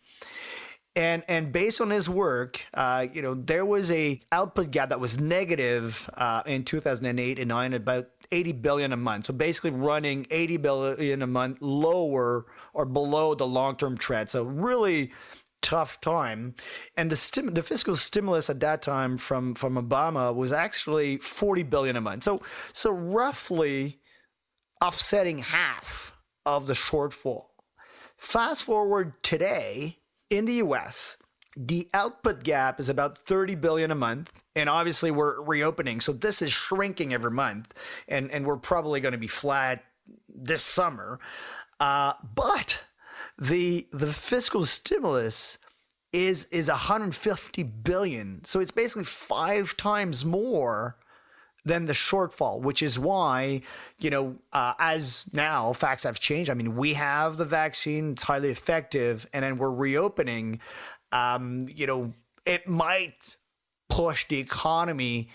and 0.97 1.23
and 1.27 1.51
based 1.51 1.79
on 1.79 1.91
his 1.91 2.09
work, 2.09 2.65
uh, 2.73 3.05
you 3.13 3.21
know, 3.21 3.35
there 3.35 3.65
was 3.65 3.91
a 3.91 4.19
output 4.31 4.71
gap 4.71 4.89
that 4.89 4.99
was 4.99 5.19
negative 5.19 6.09
uh, 6.15 6.41
in 6.47 6.63
2008 6.63 7.37
and 7.37 7.47
9, 7.47 7.73
about 7.73 8.07
80 8.31 8.51
billion 8.53 8.91
a 8.91 8.97
month. 8.97 9.27
So 9.27 9.33
basically, 9.33 9.69
running 9.69 10.25
80 10.31 10.57
billion 10.57 11.21
a 11.21 11.27
month 11.27 11.59
lower 11.61 12.47
or 12.73 12.85
below 12.85 13.35
the 13.35 13.45
long-term 13.45 13.99
trend. 13.99 14.31
So 14.31 14.43
really 14.43 15.11
tough 15.61 16.01
time. 16.01 16.55
And 16.97 17.11
the 17.11 17.15
stim- 17.15 17.53
the 17.53 17.61
fiscal 17.61 17.95
stimulus 17.95 18.49
at 18.49 18.59
that 18.61 18.81
time 18.81 19.17
from 19.17 19.53
from 19.53 19.75
Obama 19.75 20.33
was 20.33 20.51
actually 20.51 21.17
40 21.17 21.61
billion 21.61 21.95
a 21.95 22.01
month. 22.01 22.23
So 22.23 22.41
so 22.73 22.89
roughly 22.89 23.99
offsetting 24.83 25.39
half 25.39 26.13
of 26.43 26.65
the 26.65 26.73
shortfall. 26.73 27.45
Fast 28.17 28.63
forward 28.63 29.21
today 29.21 29.99
in 30.29 30.45
the 30.45 30.53
US, 30.53 31.17
the 31.55 31.89
output 31.93 32.43
gap 32.43 32.79
is 32.79 32.89
about 32.89 33.17
30 33.17 33.55
billion 33.55 33.91
a 33.91 33.95
month 33.95 34.31
and 34.55 34.69
obviously 34.69 35.09
we're 35.09 35.41
reopening 35.41 35.99
so 35.99 36.13
this 36.13 36.41
is 36.43 36.51
shrinking 36.51 37.13
every 37.13 37.31
month 37.31 37.73
and 38.07 38.29
and 38.29 38.45
we're 38.45 38.57
probably 38.57 38.99
going 38.99 39.13
to 39.13 39.17
be 39.17 39.27
flat 39.27 39.83
this 40.29 40.61
summer. 40.61 41.19
Uh, 41.79 42.13
but 42.35 42.81
the 43.39 43.87
the 43.91 44.13
fiscal 44.13 44.65
stimulus 44.65 45.57
is 46.13 46.45
is 46.45 46.69
150 46.69 47.63
billion 47.63 48.43
so 48.45 48.59
it's 48.59 48.71
basically 48.71 49.03
five 49.03 49.75
times 49.77 50.23
more 50.23 50.97
than 51.67 51.85
the 51.85 51.93
shortfall, 51.93 52.61
which 52.61 52.81
is 52.81 52.97
why, 52.97 53.61
you 53.99 54.09
know, 54.09 54.35
uh, 54.53 54.73
as 54.79 55.25
now 55.33 55.73
facts 55.73 56.03
have 56.03 56.19
changed. 56.19 56.49
I 56.49 56.53
mean, 56.53 56.75
we 56.75 56.93
have 56.93 57.37
the 57.37 57.45
vaccine, 57.45 58.11
it's 58.13 58.23
highly 58.23 58.49
effective, 58.49 59.27
and 59.33 59.43
then 59.43 59.57
we're 59.57 59.71
reopening. 59.71 60.59
Um, 61.11 61.67
you 61.69 61.85
know, 61.85 62.13
it 62.45 62.67
might 62.67 63.37
push 63.89 64.25
the 64.29 64.39
economy 64.39 65.29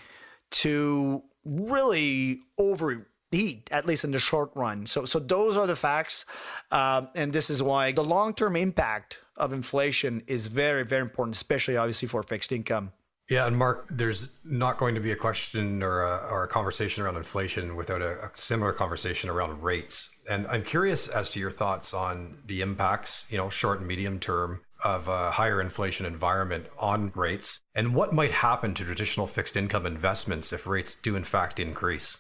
to 0.62 1.22
really 1.44 2.40
overheat, 2.58 3.68
at 3.70 3.86
least 3.86 4.04
in 4.04 4.12
the 4.12 4.18
short 4.18 4.50
run. 4.54 4.86
So, 4.86 5.04
so 5.04 5.18
those 5.18 5.56
are 5.56 5.66
the 5.66 5.76
facts, 5.76 6.24
uh, 6.70 7.02
and 7.14 7.32
this 7.32 7.50
is 7.50 7.62
why 7.62 7.92
the 7.92 8.04
long-term 8.04 8.56
impact 8.56 9.20
of 9.36 9.52
inflation 9.52 10.22
is 10.26 10.46
very, 10.46 10.84
very 10.84 11.02
important, 11.02 11.36
especially 11.36 11.76
obviously 11.76 12.08
for 12.08 12.22
fixed 12.22 12.52
income. 12.52 12.92
Yeah, 13.30 13.46
and 13.46 13.56
Mark, 13.56 13.86
there's 13.88 14.30
not 14.44 14.78
going 14.78 14.94
to 14.94 15.00
be 15.00 15.12
a 15.12 15.16
question 15.16 15.82
or 15.82 16.02
a, 16.02 16.28
or 16.30 16.44
a 16.44 16.48
conversation 16.48 17.04
around 17.04 17.16
inflation 17.16 17.76
without 17.76 18.02
a, 18.02 18.24
a, 18.24 18.30
similar 18.34 18.72
conversation 18.72 19.30
around 19.30 19.62
rates. 19.62 20.10
And 20.28 20.46
I'm 20.48 20.64
curious 20.64 21.08
as 21.08 21.30
to 21.30 21.40
your 21.40 21.50
thoughts 21.50 21.94
on 21.94 22.38
the 22.46 22.60
impacts, 22.62 23.26
you 23.30 23.38
know, 23.38 23.48
short 23.48 23.78
and 23.78 23.86
medium 23.86 24.18
term 24.18 24.60
of 24.84 25.06
a 25.06 25.30
higher 25.30 25.60
inflation 25.60 26.04
environment 26.04 26.66
on 26.78 27.12
rates, 27.14 27.60
and 27.74 27.94
what 27.94 28.12
might 28.12 28.32
happen 28.32 28.74
to 28.74 28.84
traditional 28.84 29.28
fixed 29.28 29.56
income 29.56 29.86
investments 29.86 30.52
if 30.52 30.66
rates 30.66 30.96
do 30.96 31.14
in 31.14 31.24
fact 31.24 31.60
increase. 31.60 32.18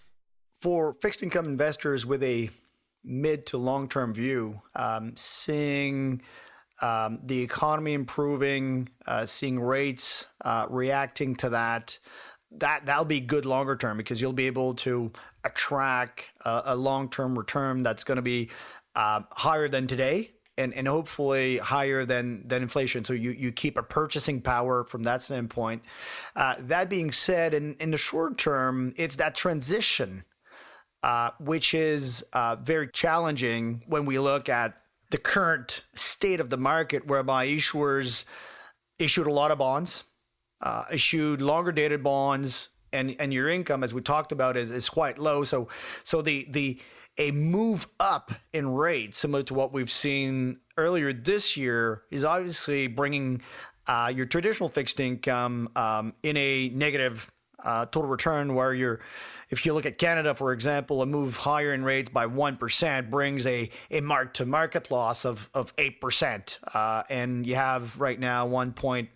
For 0.60 0.94
fixed 1.02 1.24
income 1.24 1.46
investors 1.46 2.06
with 2.06 2.22
a 2.22 2.50
mid 3.04 3.46
to 3.46 3.58
long 3.58 3.88
term 3.88 4.14
view, 4.14 4.62
um, 4.76 5.14
seeing 5.16 6.22
um, 6.82 7.20
the 7.22 7.40
economy 7.40 7.94
improving, 7.94 8.88
uh, 9.06 9.24
seeing 9.24 9.58
rates 9.58 10.26
uh, 10.44 10.66
reacting 10.68 11.36
to 11.36 11.50
that, 11.50 11.96
that 12.50 12.84
that'll 12.84 13.04
be 13.04 13.20
good 13.20 13.46
longer 13.46 13.76
term 13.76 13.96
because 13.96 14.20
you'll 14.20 14.32
be 14.32 14.46
able 14.46 14.74
to 14.74 15.10
attract 15.44 16.30
a, 16.44 16.62
a 16.66 16.76
long 16.76 17.08
term 17.08 17.38
return 17.38 17.82
that's 17.82 18.04
going 18.04 18.16
to 18.16 18.22
be 18.22 18.50
uh, 18.96 19.20
higher 19.30 19.68
than 19.68 19.86
today. 19.86 20.32
And, 20.58 20.74
and 20.74 20.86
hopefully 20.86 21.56
higher 21.56 22.04
than, 22.04 22.46
than 22.46 22.60
inflation. 22.60 23.04
So 23.06 23.14
you, 23.14 23.30
you 23.30 23.52
keep 23.52 23.78
a 23.78 23.82
purchasing 23.82 24.42
power 24.42 24.84
from 24.84 25.02
that 25.04 25.22
standpoint. 25.22 25.82
Uh, 26.36 26.56
that 26.58 26.90
being 26.90 27.10
said, 27.10 27.54
in, 27.54 27.74
in 27.76 27.90
the 27.90 27.96
short 27.96 28.36
term, 28.36 28.92
it's 28.98 29.16
that 29.16 29.34
transition 29.34 30.24
uh, 31.02 31.30
which 31.40 31.74
is 31.74 32.24
uh, 32.32 32.56
very 32.56 32.88
challenging 32.88 33.82
when 33.86 34.04
we 34.04 34.18
look 34.18 34.48
at 34.48 34.81
the 35.12 35.18
current 35.18 35.84
state 35.94 36.40
of 36.40 36.48
the 36.48 36.56
market, 36.56 37.06
whereby 37.06 37.46
issuers 37.46 38.24
issued 38.98 39.26
a 39.26 39.32
lot 39.32 39.50
of 39.50 39.58
bonds, 39.58 40.04
uh, 40.62 40.84
issued 40.90 41.42
longer 41.42 41.70
dated 41.70 42.02
bonds, 42.02 42.70
and 42.94 43.14
and 43.20 43.32
your 43.32 43.48
income, 43.50 43.84
as 43.84 43.92
we 43.92 44.00
talked 44.00 44.32
about, 44.32 44.56
is 44.56 44.70
is 44.70 44.88
quite 44.88 45.18
low. 45.18 45.44
So 45.44 45.68
so 46.02 46.22
the 46.22 46.48
the 46.50 46.80
a 47.18 47.30
move 47.30 47.88
up 48.00 48.32
in 48.54 48.72
rates, 48.72 49.18
similar 49.18 49.42
to 49.44 49.54
what 49.54 49.70
we've 49.70 49.90
seen 49.90 50.60
earlier 50.78 51.12
this 51.12 51.58
year, 51.58 52.04
is 52.10 52.24
obviously 52.24 52.86
bringing 52.86 53.42
uh, 53.86 54.10
your 54.14 54.24
traditional 54.24 54.70
fixed 54.70 54.98
income 54.98 55.68
um, 55.76 56.14
in 56.22 56.38
a 56.38 56.70
negative 56.70 57.30
uh, 57.64 57.86
total 57.86 58.08
return 58.08 58.54
where 58.54 58.74
you're 58.74 59.00
if 59.52 59.66
you 59.66 59.74
look 59.74 59.84
at 59.84 59.98
Canada, 59.98 60.34
for 60.34 60.54
example, 60.54 61.02
a 61.02 61.06
move 61.06 61.36
higher 61.36 61.74
in 61.74 61.84
rates 61.84 62.08
by 62.08 62.26
1% 62.26 63.10
brings 63.10 63.46
a, 63.46 63.68
a 63.90 64.00
mark 64.00 64.32
to 64.34 64.46
market 64.46 64.90
loss 64.90 65.26
of, 65.26 65.50
of 65.52 65.76
8%. 65.76 66.56
Uh, 66.74 67.02
and 67.10 67.46
you 67.46 67.54
have 67.54 68.00
right 68.00 68.18
now 68.18 68.46
1 68.46 68.72
point, 68.72 69.10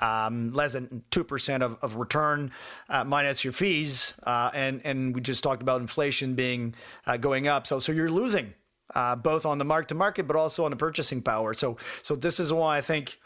um, 0.00 0.52
less 0.52 0.72
than 0.72 1.04
2% 1.12 1.62
of, 1.62 1.78
of 1.80 1.94
return 1.94 2.50
uh, 2.88 3.04
minus 3.04 3.44
your 3.44 3.52
fees. 3.52 4.14
Uh, 4.24 4.50
and, 4.52 4.80
and 4.82 5.14
we 5.14 5.20
just 5.20 5.44
talked 5.44 5.62
about 5.62 5.80
inflation 5.80 6.34
being 6.34 6.74
uh, 7.06 7.16
going 7.16 7.46
up. 7.46 7.64
So, 7.64 7.78
so 7.78 7.92
you're 7.92 8.10
losing 8.10 8.54
uh, 8.96 9.14
both 9.14 9.46
on 9.46 9.58
the 9.58 9.64
mark 9.64 9.86
to 9.88 9.94
market, 9.94 10.26
but 10.26 10.34
also 10.34 10.64
on 10.64 10.72
the 10.72 10.76
purchasing 10.76 11.22
power. 11.22 11.54
So, 11.54 11.76
so 12.02 12.16
this 12.16 12.40
is 12.40 12.52
why 12.52 12.78
I 12.78 12.80
think 12.80 13.20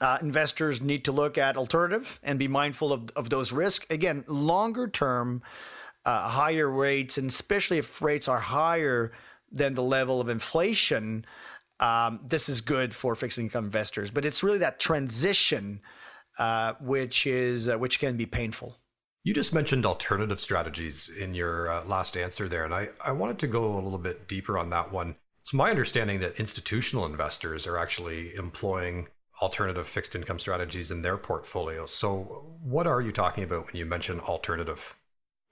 uh, 0.00 0.18
investors 0.20 0.80
need 0.80 1.04
to 1.04 1.12
look 1.12 1.38
at 1.38 1.56
alternative 1.56 2.18
and 2.22 2.38
be 2.38 2.48
mindful 2.48 2.92
of, 2.92 3.10
of 3.16 3.30
those 3.30 3.52
risks. 3.52 3.86
Again, 3.90 4.24
longer 4.26 4.88
term, 4.88 5.42
uh, 6.04 6.28
higher 6.28 6.68
rates, 6.68 7.18
and 7.18 7.28
especially 7.28 7.78
if 7.78 8.00
rates 8.00 8.28
are 8.28 8.40
higher 8.40 9.12
than 9.52 9.74
the 9.74 9.82
level 9.82 10.20
of 10.20 10.28
inflation, 10.28 11.24
um, 11.80 12.20
this 12.26 12.48
is 12.48 12.60
good 12.60 12.94
for 12.94 13.14
fixed 13.14 13.38
income 13.38 13.64
investors. 13.64 14.10
But 14.10 14.24
it's 14.24 14.42
really 14.42 14.58
that 14.58 14.80
transition 14.80 15.80
uh, 16.38 16.72
which 16.80 17.26
is 17.26 17.68
uh, 17.68 17.76
which 17.76 18.00
can 18.00 18.16
be 18.16 18.26
painful. 18.26 18.76
You 19.22 19.34
just 19.34 19.52
mentioned 19.52 19.84
alternative 19.84 20.40
strategies 20.40 21.10
in 21.10 21.34
your 21.34 21.70
uh, 21.70 21.84
last 21.84 22.16
answer 22.16 22.48
there, 22.48 22.64
and 22.64 22.72
I, 22.72 22.88
I 23.04 23.12
wanted 23.12 23.38
to 23.40 23.46
go 23.46 23.74
a 23.74 23.82
little 23.82 23.98
bit 23.98 24.26
deeper 24.26 24.56
on 24.56 24.70
that 24.70 24.90
one. 24.90 25.16
It's 25.42 25.52
my 25.52 25.68
understanding 25.68 26.20
that 26.20 26.36
institutional 26.36 27.04
investors 27.04 27.66
are 27.66 27.76
actually 27.76 28.34
employing 28.34 29.08
alternative 29.40 29.86
fixed 29.86 30.14
income 30.14 30.38
strategies 30.38 30.90
in 30.90 31.02
their 31.02 31.16
portfolios. 31.16 31.92
So, 31.92 32.44
what 32.62 32.86
are 32.86 33.00
you 33.00 33.12
talking 33.12 33.44
about 33.44 33.66
when 33.66 33.76
you 33.76 33.86
mention 33.86 34.20
alternative? 34.20 34.94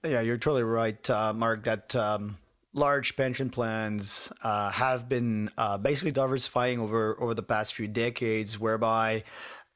Yeah, 0.03 0.21
you're 0.21 0.37
totally 0.37 0.63
right, 0.63 1.09
uh, 1.09 1.33
Mark. 1.33 1.63
That 1.63 1.95
um, 1.95 2.37
large 2.73 3.15
pension 3.15 3.49
plans 3.49 4.31
uh, 4.43 4.69
have 4.71 5.09
been 5.09 5.49
uh, 5.57 5.77
basically 5.77 6.11
diversifying 6.11 6.79
over 6.79 7.17
over 7.19 7.33
the 7.33 7.43
past 7.43 7.73
few 7.73 7.87
decades, 7.87 8.57
whereby 8.59 9.23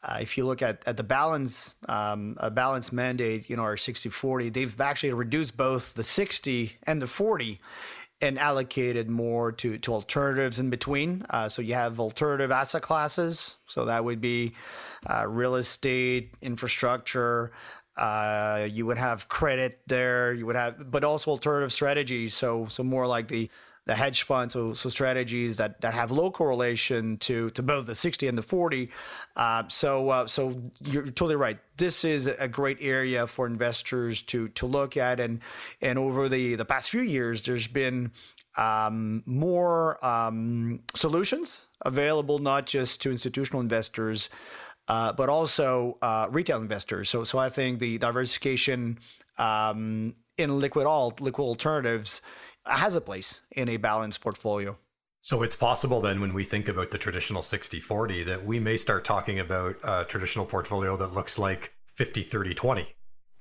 uh, 0.03 0.17
if 0.20 0.38
you 0.38 0.46
look 0.46 0.62
at, 0.62 0.82
at 0.86 0.98
the 0.98 1.03
balance 1.03 1.75
um, 1.88 2.36
a 2.38 2.51
balance 2.51 2.91
mandate, 2.91 3.50
you 3.50 3.55
know, 3.55 3.63
our 3.63 3.75
60-40, 3.75 4.51
they've 4.51 4.82
actually 4.82 5.13
reduced 5.13 5.55
both 5.55 5.93
the 5.93 6.03
60 6.03 6.77
and 6.84 7.01
the 7.01 7.08
40 7.08 7.60
and 8.24 8.39
allocated 8.39 9.10
more 9.10 9.51
to, 9.51 9.77
to 9.77 9.94
alternatives 9.94 10.58
in 10.58 10.70
between. 10.70 11.25
Uh, 11.30 11.50
so 11.50 11.62
you 11.62 11.74
have 11.74 12.00
alternative 12.00 12.51
asset 12.51 12.82
classes. 12.82 13.58
So 13.65 13.84
that 13.86 14.06
would 14.06 14.22
be 14.22 14.53
uh, 15.10 15.27
real 15.27 15.56
estate, 15.56 16.34
infrastructure, 16.42 17.51
uh, 17.98 18.68
you 18.72 18.86
would 18.86 18.98
have 18.98 19.27
credit 19.27 19.82
there. 19.88 20.34
You 20.34 20.46
would 20.46 20.56
have, 20.56 20.89
but 20.89 21.03
also 21.03 21.32
alternative 21.32 21.72
strategies. 21.72 22.34
So, 22.34 22.65
so 22.68 22.82
more 22.82 23.06
like 23.08 23.27
the 23.27 23.50
the 23.86 23.96
hedge 23.96 24.24
funds, 24.24 24.54
so, 24.54 24.74
so 24.74 24.90
strategies 24.90 25.58
that, 25.58 25.82
that 25.82 25.94
have 25.94 26.12
low 26.12 26.32
correlation 26.32 27.18
to 27.18 27.50
to 27.52 27.62
both 27.62 27.86
the 27.86 27.96
60 27.96 28.28
and 28.28 28.38
the 28.38 28.42
40. 28.42 28.90
Uh, 29.36 29.63
so 29.68 30.10
uh, 30.10 30.28
so 30.28 30.62
you're 30.82 31.06
totally 31.06 31.36
right. 31.36 31.60
This 31.78 32.04
is 32.04 32.28
a 32.28 32.48
great 32.48 32.78
area 32.80 33.28
for 33.28 33.46
investors 33.46 34.22
to 34.24 34.48
to 34.50 34.66
look 34.66 34.98
at, 34.98 35.20
and 35.20 35.40
and 35.82 36.00
over 36.00 36.30
the 36.30 36.56
the 36.56 36.66
past 36.66 36.90
few 36.90 37.02
years, 37.02 37.44
there's 37.44 37.68
been 37.68 38.12
um, 38.58 39.24
more 39.25 40.04
um, 40.06 40.82
solutions 40.96 41.63
available, 41.82 42.40
not 42.40 42.66
just 42.66 43.02
to 43.02 43.12
institutional 43.12 43.62
investors 43.62 44.30
uh, 44.88 45.13
but 45.13 45.30
also 45.30 45.98
uh, 46.02 46.28
retail 46.30 46.60
investors. 46.62 47.10
So, 47.10 47.24
so 47.24 47.38
I 47.38 47.50
think 47.50 47.80
the 47.80 47.98
diversification 47.98 49.00
um, 49.38 50.16
in 50.38 50.60
liquid 50.60 50.86
alt, 50.86 51.22
liquid 51.22 51.46
alternatives, 51.46 52.22
has 52.65 52.96
a 52.96 53.01
place 53.01 53.41
in 53.51 53.70
a 53.70 53.77
balanced 53.77 54.22
portfolio. 54.22 54.77
So 55.20 55.41
it's 55.41 55.55
possible 55.55 56.01
then 56.01 56.20
when 56.20 56.34
we 56.34 56.43
think 56.43 56.67
about 56.67 56.91
the 56.91 56.98
traditional 56.98 57.41
60 57.41 57.79
40 57.79 58.24
that 58.24 58.46
we 58.46 58.60
may 58.60 58.75
start 58.75 59.05
talking 59.05 59.39
about 59.39 59.77
a 59.84 60.03
traditional 60.05 60.46
portfolio 60.46 60.98
that 60.98 61.13
looks 61.13 61.39
like 61.39 61.74
50 61.96 62.24
30 62.24 62.53
20. 62.53 62.88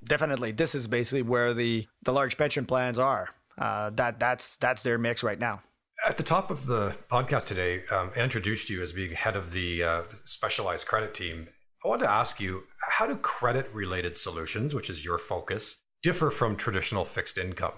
Definitely. 0.05 0.52
This 0.52 0.75
is 0.75 0.87
basically 0.87 1.23
where 1.23 1.55
the, 1.55 1.87
the 2.02 2.12
large 2.12 2.37
pension 2.37 2.67
plans 2.67 2.99
are. 2.99 3.31
Uh, 3.59 3.91
that 3.91 4.19
that's 4.19 4.57
that's 4.57 4.83
their 4.83 4.99
mix 4.99 5.23
right 5.23 5.38
now. 5.38 5.62
At 6.07 6.17
the 6.17 6.23
top 6.23 6.50
of 6.50 6.67
the 6.67 6.97
podcast 7.11 7.47
today, 7.47 7.83
um, 7.91 8.11
I 8.17 8.21
introduced 8.21 8.71
you 8.71 8.83
as 8.83 8.93
being 8.93 9.12
head 9.12 9.37
of 9.37 9.52
the 9.52 9.83
uh, 9.83 10.02
specialized 10.25 10.87
credit 10.87 11.14
team. 11.14 11.49
I 11.85 11.88
wanted 11.88 12.05
to 12.05 12.11
ask 12.11 12.41
you 12.41 12.64
how 12.91 13.07
do 13.07 13.17
credit 13.17 13.69
related 13.73 14.17
solutions, 14.17 14.75
which 14.75 14.88
is 14.88 15.05
your 15.05 15.19
focus, 15.19 15.79
differ 16.02 16.31
from 16.31 16.57
traditional 16.57 17.05
fixed 17.05 17.38
income? 17.38 17.73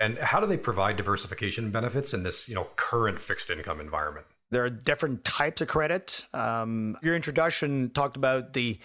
And 0.00 0.16
how 0.18 0.40
do 0.40 0.46
they 0.46 0.56
provide 0.56 0.96
diversification 0.96 1.70
benefits 1.70 2.14
in 2.14 2.22
this 2.22 2.48
you 2.48 2.54
know, 2.54 2.68
current 2.76 3.20
fixed 3.20 3.50
income 3.50 3.80
environment? 3.80 4.26
There 4.50 4.64
are 4.64 4.70
different 4.70 5.24
types 5.24 5.60
of 5.60 5.68
credit. 5.68 6.24
Um, 6.34 6.96
your 7.02 7.14
introduction 7.14 7.90
talked 7.90 8.16
about 8.16 8.54
the 8.54 8.78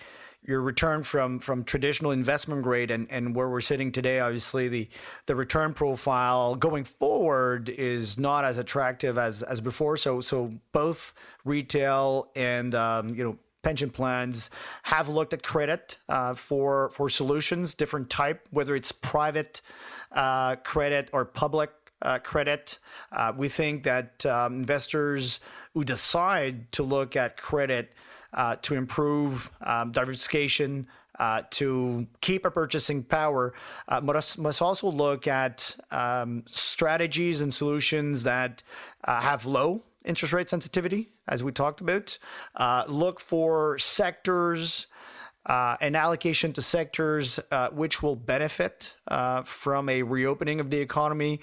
your 0.48 0.62
return 0.62 1.03
from 1.03 1.39
from 1.39 1.63
traditional 1.63 2.12
investment 2.12 2.62
grade 2.62 2.91
and 2.91 3.07
and 3.10 3.36
where 3.36 3.50
we're 3.50 3.62
sitting 3.62 3.91
today 3.91 4.19
obviously 4.19 4.67
the 4.67 4.88
the 5.25 5.36
return 5.36 5.74
profile 5.74 6.55
going 6.55 6.84
forward 6.84 7.67
is 7.69 8.19
not 8.19 8.45
as 8.45 8.57
attractive 8.57 9.17
as 9.17 9.41
as 9.43 9.60
before 9.60 9.98
so 9.98 10.22
so 10.22 10.51
both 10.72 11.13
retail 11.45 12.29
and 12.36 12.75
um, 12.75 13.15
you 13.15 13.24
know 13.24 13.38
pension 13.63 13.89
plans 13.89 14.51
have 14.84 15.10
looked 15.10 15.34
at 15.34 15.41
credit 15.41 15.98
uh, 16.10 16.36
for 16.36 16.91
for 16.91 17.10
solutions 17.10 17.74
different 17.74 18.10
type 18.10 18.48
whether 18.51 18.75
it's 18.75 18.91
private 18.91 19.62
uh, 20.15 20.55
credit 20.57 21.10
or 21.13 21.25
public 21.25 21.72
uh, 22.01 22.19
credit. 22.19 22.79
Uh, 23.12 23.34
we 23.36 23.48
think 23.48 23.84
that 23.84 24.25
um, 24.25 24.55
investors 24.55 25.39
who 25.74 25.84
decide 25.84 26.72
to 26.72 26.84
look 26.84 27.15
at 27.15 27.38
credit 27.38 27.93
uh, 28.34 28.55
to 28.62 28.75
improve 28.75 29.50
um, 29.62 29.91
diversification, 29.91 30.88
uh, 31.19 31.41
to 31.50 32.05
keep 32.19 32.45
a 32.45 32.51
purchasing 32.51 33.01
power, 33.01 33.53
uh, 33.88 34.01
must, 34.01 34.38
must 34.38 34.62
also 34.62 34.89
look 34.89 35.27
at 35.27 35.75
um, 35.92 36.44
strategies 36.46 37.42
and 37.42 37.53
solutions 37.53 38.24
that 38.24 38.61
have 39.05 39.46
low 39.46 39.81
interest 40.03 40.33
rate 40.33 40.50
sensitivity, 40.50 41.09
as 41.27 41.44
we 41.44 41.51
talked 41.51 41.81
about. 41.81 42.18
Look 42.87 43.20
for 43.20 43.79
sectors. 43.79 44.87
Uh, 45.46 45.77
an 45.79 45.96
allocation 45.96 46.51
to 46.51 46.62
sectors 46.62 47.40
uh, 47.51 47.70
which 47.70 48.01
will 48.01 48.16
benefit 48.16 48.96
uh, 49.10 49.44
from 49.44 49.90
a 49.90 50.01
reopening 50.01 50.60
of 50.60 50.70
the 50.70 50.79
economy, 50.79 51.40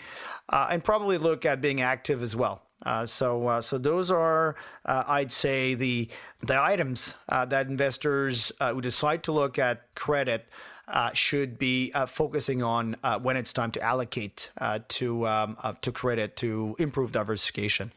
and 0.50 0.82
probably 0.82 1.18
look 1.18 1.46
at 1.46 1.60
being 1.60 1.80
active 1.80 2.22
as 2.22 2.34
well. 2.34 2.62
Uh, 2.84 3.06
so, 3.06 3.46
uh, 3.46 3.60
so 3.60 3.78
those 3.78 4.10
are, 4.10 4.56
uh, 4.86 5.04
I'd 5.06 5.32
say, 5.32 5.74
the 5.74 6.08
the 6.40 6.60
items 6.60 7.14
uh, 7.28 7.44
that 7.46 7.68
investors 7.68 8.50
uh, 8.58 8.72
who 8.72 8.80
decide 8.80 9.22
to 9.24 9.32
look 9.32 9.58
at 9.58 9.94
credit 9.94 10.48
uh, 10.88 11.12
should 11.12 11.58
be 11.58 11.92
focusing 12.08 12.62
on 12.62 12.96
when 13.22 13.36
it's 13.36 13.52
time 13.52 13.70
to 13.72 13.80
allocate 13.80 14.50
to 14.88 15.28
um, 15.28 15.56
to 15.80 15.92
credit 15.92 16.36
to 16.36 16.74
improve 16.78 17.12
diversification. 17.12 17.92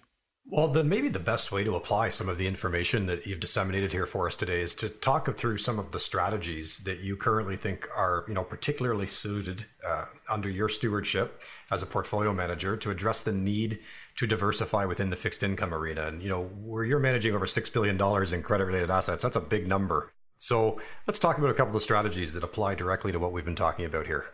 Well, 0.48 0.68
then 0.68 0.88
maybe 0.88 1.10
the 1.10 1.20
best 1.20 1.52
way 1.52 1.64
to 1.64 1.76
apply 1.76 2.12
some 2.12 2.30
of 2.30 2.38
the 2.38 2.46
information 2.46 3.08
that 3.08 3.26
you've 3.26 3.40
disseminated 3.40 3.92
here 3.92 4.06
for 4.06 4.28
us 4.28 4.36
today 4.36 4.62
is 4.62 4.76
to 4.76 4.90
talk 4.90 5.36
through 5.38 5.58
some 5.58 5.80
of 5.80 5.92
the 5.92 6.00
strategies 6.00 6.80
that 6.80 7.00
you 7.00 7.18
currently 7.18 7.56
think 7.56 7.88
are, 7.96 8.26
you 8.28 8.36
know, 8.36 8.44
particularly 8.44 9.08
suited 9.08 9.66
uh, 9.84 10.06
under 10.30 10.48
your 10.48 10.70
stewardship 10.70 11.42
as 11.72 11.82
a 11.82 11.88
portfolio 11.88 12.32
manager 12.32 12.78
to 12.78 12.92
address 12.92 13.24
the 13.24 13.32
need 13.32 13.80
to 14.18 14.28
diversify 14.28 14.86
within 14.86 15.10
the 15.10 15.16
fixed 15.16 15.42
income 15.42 15.74
arena. 15.74 16.06
And 16.06 16.22
you 16.22 16.30
know, 16.30 16.44
where 16.44 16.84
you're 16.84 17.00
managing 17.00 17.34
over 17.34 17.48
six 17.48 17.68
billion 17.68 17.98
dollars 17.98 18.32
in 18.32 18.44
credit 18.44 18.66
related 18.66 18.92
assets, 18.92 19.24
that's 19.24 19.36
a 19.36 19.42
big 19.42 19.68
number. 19.68 20.12
So 20.38 20.80
let's 21.08 21.18
talk 21.18 21.40
about 21.40 21.50
a 21.50 21.56
couple 21.56 21.70
of 21.70 21.74
the 21.74 21.80
strategies 21.80 22.34
that 22.34 22.44
apply 22.44 22.76
directly 22.76 23.12
to 23.12 23.18
what 23.18 23.32
we've 23.32 23.46
been 23.46 23.56
talking 23.56 23.86
about 23.86 24.06
here. 24.06 24.26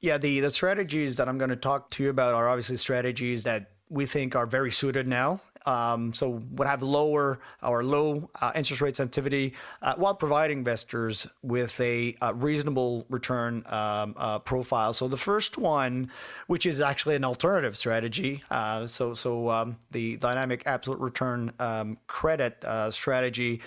Yeah, 0.00 0.18
the 0.18 0.40
the 0.40 0.50
strategies 0.50 1.16
that 1.18 1.28
I'm 1.28 1.38
going 1.38 1.50
to 1.50 1.56
talk 1.56 1.90
to 1.90 2.02
you 2.02 2.10
about 2.10 2.34
are 2.34 2.48
obviously 2.48 2.76
strategies 2.76 3.44
that 3.44 3.70
we 3.88 4.04
think 4.04 4.34
are 4.34 4.46
very 4.46 4.72
suited 4.72 5.06
now 5.06 5.40
um, 5.66 6.12
so 6.12 6.40
would 6.52 6.66
have 6.66 6.82
lower 6.82 7.38
or 7.62 7.84
low 7.84 8.30
uh, 8.40 8.52
interest 8.54 8.80
rate 8.80 8.96
sensitivity 8.96 9.54
uh, 9.82 9.94
while 9.96 10.14
providing 10.14 10.58
investors 10.58 11.26
with 11.42 11.78
a 11.80 12.16
uh, 12.20 12.32
reasonable 12.34 13.04
return 13.08 13.64
um, 13.66 14.14
uh, 14.16 14.38
profile. 14.38 14.92
So 14.92 15.08
the 15.08 15.16
first 15.16 15.58
one, 15.58 16.10
which 16.46 16.66
is 16.66 16.80
actually 16.80 17.16
an 17.16 17.24
alternative 17.24 17.76
strategy, 17.76 18.42
uh, 18.50 18.86
so 18.86 19.14
so 19.14 19.50
um, 19.50 19.76
the 19.90 20.16
dynamic 20.16 20.62
absolute 20.66 21.00
return 21.00 21.52
um, 21.58 21.98
credit 22.06 22.64
uh, 22.64 22.90
strategy, 22.90 23.60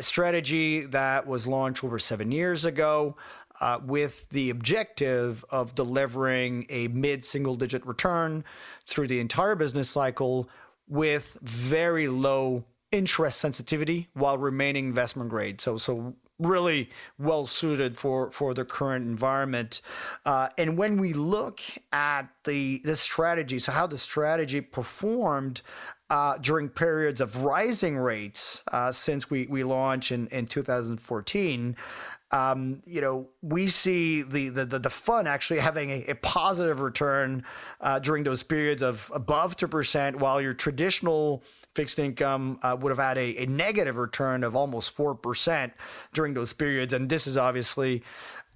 strategy 0.00 0.80
that 0.86 1.26
was 1.26 1.46
launched 1.46 1.84
over 1.84 1.98
seven 1.98 2.32
years 2.32 2.64
ago. 2.64 3.16
Uh, 3.60 3.78
with 3.84 4.26
the 4.30 4.48
objective 4.48 5.44
of 5.50 5.74
delivering 5.74 6.64
a 6.70 6.88
mid 6.88 7.22
single 7.22 7.54
digit 7.54 7.84
return 7.84 8.42
through 8.86 9.06
the 9.06 9.20
entire 9.20 9.54
business 9.54 9.90
cycle 9.90 10.48
with 10.90 11.38
very 11.40 12.08
low 12.08 12.64
interest 12.92 13.38
sensitivity 13.38 14.08
while 14.14 14.36
remaining 14.36 14.86
investment 14.86 15.30
grade. 15.30 15.60
So 15.60 15.76
so 15.76 16.14
really 16.38 16.90
well 17.18 17.46
suited 17.46 17.96
for 17.96 18.30
for 18.32 18.52
the 18.52 18.64
current 18.64 19.06
environment. 19.06 19.80
Uh, 20.26 20.48
and 20.58 20.76
when 20.76 20.98
we 20.98 21.12
look 21.12 21.60
at 21.92 22.28
the 22.44 22.82
the 22.84 22.96
strategy, 22.96 23.58
so 23.58 23.72
how 23.72 23.86
the 23.86 23.98
strategy 23.98 24.60
performed. 24.60 25.62
Uh, 26.10 26.36
during 26.38 26.68
periods 26.68 27.20
of 27.20 27.44
rising 27.44 27.96
rates 27.96 28.64
uh, 28.72 28.90
since 28.90 29.30
we, 29.30 29.46
we 29.46 29.62
launched 29.62 30.10
in, 30.10 30.26
in 30.28 30.44
2014, 30.44 31.76
um, 32.32 32.80
you 32.86 33.00
know, 33.00 33.28
we 33.42 33.68
see 33.68 34.22
the, 34.22 34.50
the, 34.50 34.64
the, 34.64 34.90
fund 34.90 35.26
actually 35.26 35.58
having 35.58 35.90
a, 35.90 36.04
a 36.08 36.14
positive 36.16 36.80
return 36.80 37.44
uh, 37.80 37.98
during 37.98 38.22
those 38.22 38.42
periods 38.42 38.82
of 38.82 39.10
above 39.12 39.56
2%, 39.56 40.16
while 40.16 40.40
your 40.40 40.54
traditional 40.54 41.42
fixed 41.74 41.98
income 41.98 42.58
uh, 42.62 42.76
would 42.78 42.90
have 42.90 42.98
had 42.98 43.18
a, 43.18 43.42
a, 43.42 43.46
negative 43.46 43.96
return 43.96 44.44
of 44.44 44.54
almost 44.54 44.96
4% 44.96 45.72
during 46.12 46.34
those 46.34 46.52
periods. 46.52 46.92
And 46.92 47.08
this 47.08 47.26
is 47.26 47.36
obviously 47.36 48.04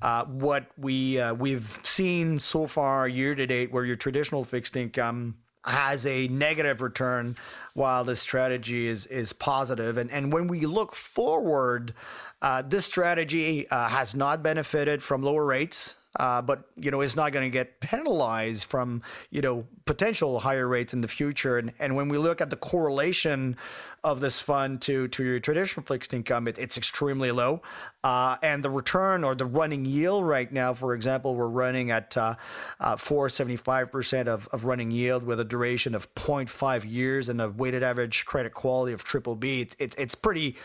uh, 0.02 0.24
what 0.26 0.66
we, 0.78 1.18
uh, 1.18 1.34
we've 1.34 1.80
seen 1.82 2.38
so 2.38 2.66
far 2.68 3.08
year 3.08 3.34
to 3.34 3.46
date, 3.46 3.72
where 3.72 3.84
your 3.84 3.96
traditional 3.96 4.44
fixed 4.44 4.76
income 4.76 5.34
has 5.64 6.06
a 6.06 6.28
negative 6.28 6.80
return 6.80 7.36
while 7.74 8.04
this 8.04 8.20
strategy 8.20 8.88
is 8.88 9.06
is. 9.06 9.98
And 9.98 10.10
and 10.10 10.32
when 10.32 10.46
we 10.48 10.66
look 10.66 10.94
forward, 10.94 11.94
uh, 12.42 12.62
this 12.62 12.84
strategy 12.86 13.68
uh, 13.68 13.88
has 13.88 14.14
not 14.14 14.42
benefited 14.42 15.02
from 15.02 15.22
lower 15.22 15.44
rates. 15.44 15.96
Uh, 16.16 16.42
but 16.42 16.68
you 16.76 16.90
know 16.90 17.00
is 17.00 17.16
not 17.16 17.32
going 17.32 17.44
to 17.44 17.50
get 17.50 17.80
penalized 17.80 18.64
from 18.66 19.02
you 19.30 19.42
know 19.42 19.66
potential 19.84 20.40
higher 20.40 20.66
rates 20.66 20.92
in 20.92 21.00
the 21.00 21.08
future. 21.08 21.58
And 21.58 21.72
and 21.78 21.96
when 21.96 22.08
we 22.08 22.18
look 22.18 22.40
at 22.40 22.50
the 22.50 22.56
correlation 22.56 23.56
of 24.02 24.20
this 24.20 24.40
fund 24.40 24.80
to 24.82 25.08
to 25.08 25.24
your 25.24 25.40
traditional 25.40 25.84
fixed 25.84 26.12
income, 26.12 26.48
it, 26.48 26.58
it's 26.58 26.76
extremely 26.76 27.30
low. 27.30 27.62
Uh, 28.04 28.36
and 28.42 28.62
the 28.62 28.68
return 28.68 29.24
or 29.24 29.34
the 29.34 29.46
running 29.46 29.86
yield 29.86 30.26
right 30.26 30.52
now, 30.52 30.74
for 30.74 30.94
example, 30.94 31.34
we're 31.34 31.48
running 31.48 31.90
at 31.90 32.14
uh, 32.18 32.34
uh, 32.78 32.96
475% 32.96 34.26
of, 34.26 34.46
of 34.48 34.66
running 34.66 34.90
yield 34.90 35.22
with 35.22 35.40
a 35.40 35.44
duration 35.44 35.94
of 35.94 36.14
0.5 36.14 36.82
years 36.84 37.30
and 37.30 37.40
a 37.40 37.48
weighted 37.48 37.82
average 37.82 38.26
credit 38.26 38.52
quality 38.52 38.92
of 38.92 39.04
triple 39.04 39.34
B. 39.34 39.62
It, 39.62 39.76
it, 39.78 39.94
it's 39.96 40.14
pretty 40.14 40.56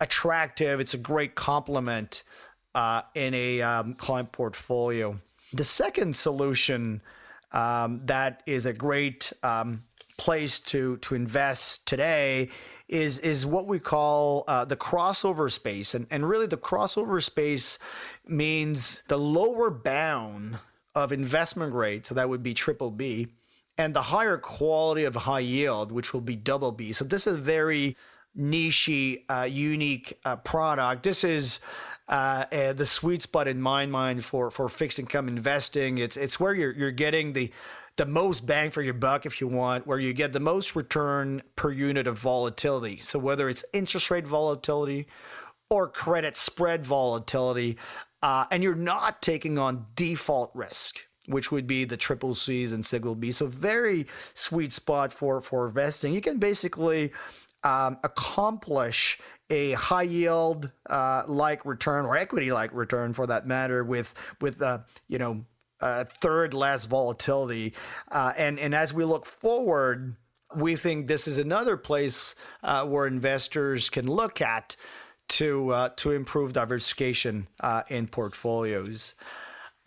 attractive. 0.00 0.80
It's 0.80 0.94
a 0.94 0.98
great 0.98 1.36
complement 1.36 2.24
uh, 2.78 3.02
in 3.16 3.34
a 3.34 3.60
um, 3.60 3.94
client 3.94 4.30
portfolio. 4.30 5.18
The 5.52 5.64
second 5.64 6.14
solution 6.14 7.02
um, 7.50 8.02
that 8.04 8.42
is 8.46 8.66
a 8.66 8.72
great 8.72 9.32
um, 9.42 9.82
place 10.16 10.60
to 10.60 10.96
to 10.98 11.16
invest 11.16 11.86
today 11.86 12.50
is 12.86 13.18
is 13.18 13.44
what 13.44 13.66
we 13.66 13.80
call 13.80 14.44
uh, 14.46 14.64
the 14.64 14.76
crossover 14.76 15.50
space, 15.50 15.92
and 15.94 16.06
and 16.10 16.28
really 16.28 16.46
the 16.46 16.56
crossover 16.56 17.20
space 17.20 17.80
means 18.28 19.02
the 19.08 19.18
lower 19.18 19.70
bound 19.70 20.58
of 20.94 21.10
investment 21.10 21.72
grade, 21.72 22.06
so 22.06 22.14
that 22.14 22.28
would 22.28 22.44
be 22.44 22.54
triple 22.54 22.92
B, 22.92 23.26
and 23.76 23.92
the 23.92 24.02
higher 24.02 24.38
quality 24.38 25.02
of 25.02 25.16
high 25.16 25.40
yield, 25.40 25.90
which 25.90 26.12
will 26.12 26.20
be 26.20 26.36
double 26.36 26.70
B. 26.70 26.92
So 26.92 27.04
this 27.04 27.26
is 27.26 27.38
a 27.38 27.42
very 27.42 27.96
niche, 28.36 29.18
uh, 29.28 29.48
unique 29.50 30.16
uh, 30.24 30.36
product. 30.36 31.02
This 31.02 31.24
is 31.24 31.58
uh, 32.08 32.46
uh, 32.50 32.72
the 32.72 32.86
sweet 32.86 33.22
spot 33.22 33.48
in 33.48 33.60
my 33.60 33.86
mind 33.86 34.24
for 34.24 34.50
for 34.50 34.68
fixed 34.68 34.98
income 34.98 35.28
investing. 35.28 35.98
It's 35.98 36.16
it's 36.16 36.40
where 36.40 36.54
you're 36.54 36.72
you're 36.72 36.90
getting 36.90 37.32
the 37.32 37.52
the 37.96 38.06
most 38.06 38.46
bang 38.46 38.70
for 38.70 38.80
your 38.80 38.94
buck, 38.94 39.26
if 39.26 39.40
you 39.40 39.48
want, 39.48 39.86
where 39.86 39.98
you 39.98 40.12
get 40.12 40.32
the 40.32 40.40
most 40.40 40.76
return 40.76 41.42
per 41.56 41.72
unit 41.72 42.06
of 42.06 42.16
volatility. 42.16 43.00
So 43.00 43.18
whether 43.18 43.48
it's 43.48 43.64
interest 43.72 44.10
rate 44.10 44.26
volatility 44.26 45.08
or 45.68 45.88
credit 45.88 46.36
spread 46.36 46.86
volatility, 46.86 47.76
uh, 48.22 48.46
and 48.50 48.62
you're 48.62 48.76
not 48.76 49.20
taking 49.20 49.58
on 49.58 49.86
default 49.94 50.50
risk 50.54 51.00
which 51.26 51.52
would 51.52 51.66
be 51.66 51.84
the 51.84 51.96
triple 51.96 52.34
C's 52.34 52.72
and 52.72 52.84
single 52.84 53.14
B. 53.14 53.32
So 53.32 53.46
very 53.46 54.06
sweet 54.32 54.72
spot 54.72 55.12
for 55.12 55.40
for 55.40 55.66
investing. 55.66 56.14
You 56.14 56.22
can 56.22 56.38
basically 56.38 57.12
um, 57.64 57.98
accomplish 58.04 59.18
a 59.50 59.72
high 59.72 60.02
yield 60.02 60.70
uh, 60.88 61.22
like 61.26 61.64
return 61.64 62.04
or 62.04 62.16
equity 62.16 62.52
like 62.52 62.72
return 62.72 63.12
for 63.12 63.26
that 63.26 63.46
matter 63.46 63.82
with 63.84 64.14
with 64.40 64.60
uh, 64.62 64.78
you 65.08 65.18
know 65.18 65.44
a 65.80 66.04
third 66.04 66.54
less 66.54 66.86
volatility 66.86 67.74
uh, 68.10 68.32
and 68.36 68.58
and 68.58 68.74
as 68.74 68.92
we 68.92 69.04
look 69.04 69.26
forward 69.26 70.16
we 70.56 70.76
think 70.76 71.06
this 71.06 71.28
is 71.28 71.38
another 71.38 71.76
place 71.76 72.34
uh, 72.62 72.84
where 72.84 73.06
investors 73.06 73.90
can 73.90 74.06
look 74.06 74.40
at 74.40 74.76
to 75.28 75.70
uh, 75.70 75.88
to 75.96 76.12
improve 76.12 76.52
diversification 76.52 77.48
uh, 77.60 77.82
in 77.88 78.06
portfolios. 78.06 79.14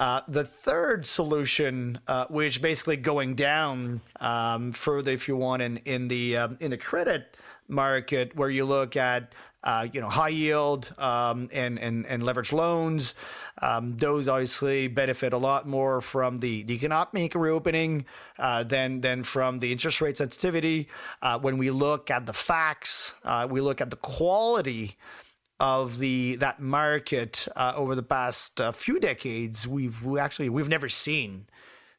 Uh, 0.02 0.20
the 0.28 0.44
third 0.44 1.06
solution, 1.06 2.00
uh, 2.08 2.26
which 2.28 2.60
basically 2.60 2.98
going 2.98 3.36
down 3.36 4.02
um, 4.20 4.74
further, 4.74 5.12
if 5.12 5.28
you 5.28 5.38
want, 5.38 5.62
in 5.62 5.78
in 5.86 6.08
the 6.08 6.36
um, 6.36 6.58
in 6.60 6.72
the 6.72 6.78
credit 6.78 7.38
market, 7.68 8.36
where 8.36 8.50
you 8.50 8.66
look 8.66 8.96
at 8.96 9.36
uh, 9.64 9.88
you 9.94 10.02
know 10.02 10.10
high 10.10 10.30
yield 10.30 10.92
um, 10.98 11.48
and 11.54 11.78
and 11.78 12.08
and 12.08 12.24
leverage 12.24 12.52
loans, 12.52 13.14
um, 13.62 13.96
those 13.98 14.28
obviously 14.28 14.88
benefit 14.88 15.34
a 15.34 15.38
lot 15.38 15.68
more 15.68 16.02
from 16.02 16.40
the, 16.40 16.64
the 16.64 16.74
economic 16.74 17.36
reopening 17.36 18.04
uh, 18.40 18.64
than 18.64 19.02
than 19.02 19.24
from 19.24 19.60
the 19.60 19.72
interest 19.72 20.02
rate 20.02 20.18
sensitivity. 20.18 20.90
Uh, 21.22 21.38
when 21.38 21.60
we 21.60 21.70
look 21.70 22.10
at 22.10 22.26
the 22.26 22.34
facts, 22.34 23.14
we 23.50 23.62
look 23.62 23.80
at 23.80 23.92
the 23.92 23.98
quality 23.98 24.98
of 25.62 26.00
the 26.00 26.38
that 26.38 26.60
market 26.60 27.47
uh, 27.56 27.74
over 27.76 27.93
the 27.93 28.02
past 28.04 28.60
uh, 28.60 28.71
few 28.71 29.00
decades, 29.00 29.67
we've 29.67 30.04
we 30.04 30.19
actually 30.19 30.50
we've 30.50 30.67
never 30.67 30.89
seen 30.89 31.45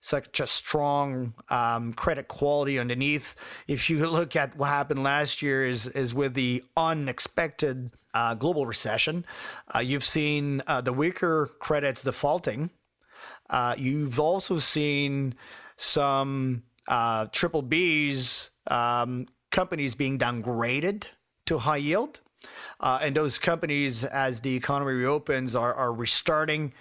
such 0.00 0.40
a 0.40 0.48
strong 0.48 1.32
um, 1.48 1.92
credit 1.92 2.26
quality 2.26 2.76
underneath. 2.80 3.36
If 3.68 3.88
you 3.88 4.04
look 4.10 4.34
at 4.34 4.56
what 4.56 4.68
happened 4.68 5.04
last 5.04 5.42
year, 5.42 5.64
is 5.64 5.86
is 5.86 6.12
with 6.12 6.34
the 6.34 6.64
unexpected 6.76 7.92
uh, 8.12 8.34
global 8.34 8.66
recession, 8.66 9.24
uh, 9.72 9.78
you've 9.78 10.04
seen 10.04 10.60
uh, 10.66 10.80
the 10.80 10.92
weaker 10.92 11.48
credits 11.60 12.02
defaulting. 12.02 12.70
Uh, 13.48 13.76
you've 13.78 14.18
also 14.18 14.58
seen 14.58 15.36
some 15.76 16.64
triple 17.30 17.62
Bs 17.62 18.50
um, 18.66 19.26
companies 19.52 19.94
being 19.94 20.18
downgraded 20.18 21.04
to 21.46 21.58
high 21.58 21.76
yield. 21.76 22.21
Uh, 22.80 22.98
and 23.02 23.16
those 23.16 23.38
companies, 23.38 24.04
as 24.04 24.40
the 24.40 24.54
economy 24.54 24.92
reopens, 24.92 25.54
are, 25.54 25.74
are 25.74 25.92
restarting 25.92 26.72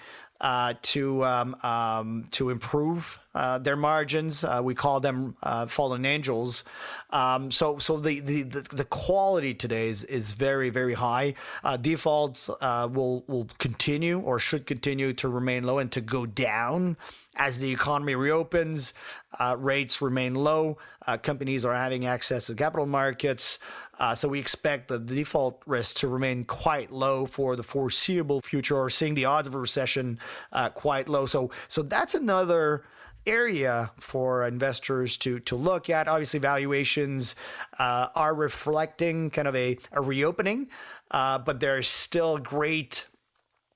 uh, 0.41 0.74
to 0.82 1.24
um, 1.24 1.56
um, 1.63 2.28
to 2.32 2.50
improve 2.50 3.19
uh, 3.36 3.60
their 3.60 3.76
margins. 3.76 4.43
Uh, 4.43 4.60
we 4.63 4.74
call 4.74 5.00
them 5.00 5.36
uh, 5.43 5.67
fallen 5.67 6.04
angels. 6.04 6.63
Um, 7.12 7.52
so 7.52 7.78
so 7.78 7.97
the, 7.97 8.19
the, 8.19 8.43
the 8.43 8.86
quality 8.86 9.54
today 9.54 9.88
is, 9.88 10.04
is 10.06 10.32
very 10.32 10.71
very 10.71 10.95
high. 10.95 11.36
Uh, 11.63 11.78
defaults 11.78 12.50
uh, 12.60 12.89
will 12.91 13.24
will 13.28 13.47
continue 13.60 14.19
or 14.19 14.39
should 14.39 14.65
continue 14.65 15.13
to 15.13 15.30
remain 15.30 15.63
low 15.63 15.78
and 15.78 15.91
to 15.91 16.02
go 16.02 16.26
down 16.26 16.97
as 17.36 17.60
the 17.60 17.71
economy 17.71 18.15
reopens. 18.15 18.93
rates 19.58 20.02
remain 20.02 20.34
low. 20.34 20.78
companies 21.21 21.63
are 21.65 21.76
having 21.76 22.06
access 22.06 22.47
to 22.47 22.56
capital 22.56 22.88
markets. 22.88 23.60
Uh, 24.02 24.16
so 24.16 24.28
we 24.28 24.40
expect 24.40 24.88
the 24.88 24.98
default 24.98 25.62
risk 25.68 25.98
to 25.98 26.08
remain 26.08 26.44
quite 26.44 26.92
low 26.92 27.28
for 27.28 27.56
the 27.56 27.62
foreseeable 27.62 28.42
future, 28.42 28.76
or 28.76 28.90
seeing 28.90 29.14
the 29.14 29.26
odds 29.26 29.48
of 29.48 29.54
a 29.54 29.60
recession 29.60 30.20
uh, 30.52 30.70
quite 30.70 31.08
low. 31.08 31.28
So 31.28 31.52
so 31.68 31.84
that's 31.84 32.16
another 32.16 32.84
area 33.28 33.92
for 34.00 34.48
investors 34.48 35.18
to 35.18 35.40
to 35.42 35.56
look 35.56 35.88
at. 35.92 36.08
Obviously, 36.08 36.40
valuations 36.40 37.36
uh, 37.78 38.08
are 38.16 38.34
reflecting 38.34 39.30
kind 39.30 39.48
of 39.48 39.56
a, 39.56 39.78
a 39.92 40.02
reopening, 40.02 40.68
uh, 41.12 41.38
but 41.38 41.64
are 41.64 41.84
still 41.84 42.40
great 42.40 43.06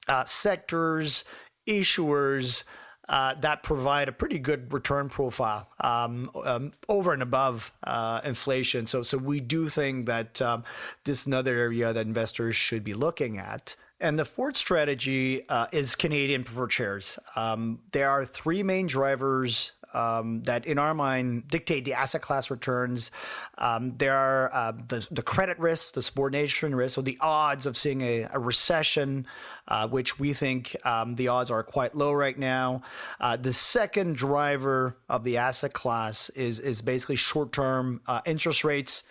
uh, 0.07 0.25
sectors, 0.25 1.23
issuers 1.69 2.63
uh, 3.09 3.35
that 3.41 3.63
provide 3.63 4.09
a 4.09 4.11
pretty 4.11 4.39
good 4.39 4.71
return 4.73 5.09
profile 5.09 5.67
um, 5.79 6.29
um, 6.43 6.71
over 6.89 7.13
and 7.13 7.21
above 7.21 7.71
uh, 7.83 8.21
inflation. 8.23 8.87
So, 8.87 9.03
so 9.03 9.17
we 9.17 9.39
do 9.39 9.69
think 9.69 10.05
that 10.07 10.41
um, 10.41 10.63
this 11.03 11.21
is 11.21 11.27
another 11.27 11.55
area 11.55 11.93
that 11.93 12.05
investors 12.05 12.55
should 12.55 12.83
be 12.83 12.93
looking 12.93 13.37
at. 13.37 13.75
And 13.99 14.19
the 14.19 14.25
fourth 14.25 14.57
strategy 14.57 15.47
uh, 15.47 15.67
is 15.71 15.95
Canadian 15.95 16.43
preferred 16.43 16.71
shares. 16.71 17.17
Um, 17.35 17.79
there 17.91 18.09
are 18.09 18.25
three 18.25 18.61
main 18.61 18.87
drivers 18.87 19.71
um, 19.95 20.43
that, 20.43 20.65
in 20.65 20.77
our 20.77 20.93
mind, 20.93 21.47
dictate 21.47 21.86
the 21.86 21.93
asset 21.93 22.21
class 22.21 22.51
returns. 22.51 23.12
Um, 23.58 23.95
there 23.97 24.15
are 24.15 24.53
uh, 24.53 24.73
the, 24.88 25.08
the 25.10 25.21
credit 25.21 25.58
risk, 25.58 25.93
the 25.93 26.01
subordination 26.01 26.75
risk, 26.75 26.95
so 26.95 27.01
the 27.01 27.17
odds 27.21 27.65
of 27.65 27.77
seeing 27.77 28.01
a, 28.01 28.27
a 28.31 28.39
recession, 28.39 29.25
uh, 29.67 29.88
which 29.88 30.19
we 30.19 30.34
think 30.34 30.75
um, 30.86 31.15
the 31.15 31.29
odds 31.29 31.49
are 31.49 31.63
quite 31.63 31.95
low 31.95 32.12
right 32.12 32.38
now. 32.38 32.81
Uh, 33.19 33.38
the 33.38 33.53
second 33.53 34.15
driver 34.15 34.97
of 35.10 35.23
the 35.23 35.38
asset 35.38 35.73
class 35.73 36.29
is 36.31 36.60
is 36.60 36.81
basically 36.81 37.15
short 37.15 37.51
term 37.51 38.01
uh, 38.08 38.21
interest 38.25 38.63
rates 38.63 39.03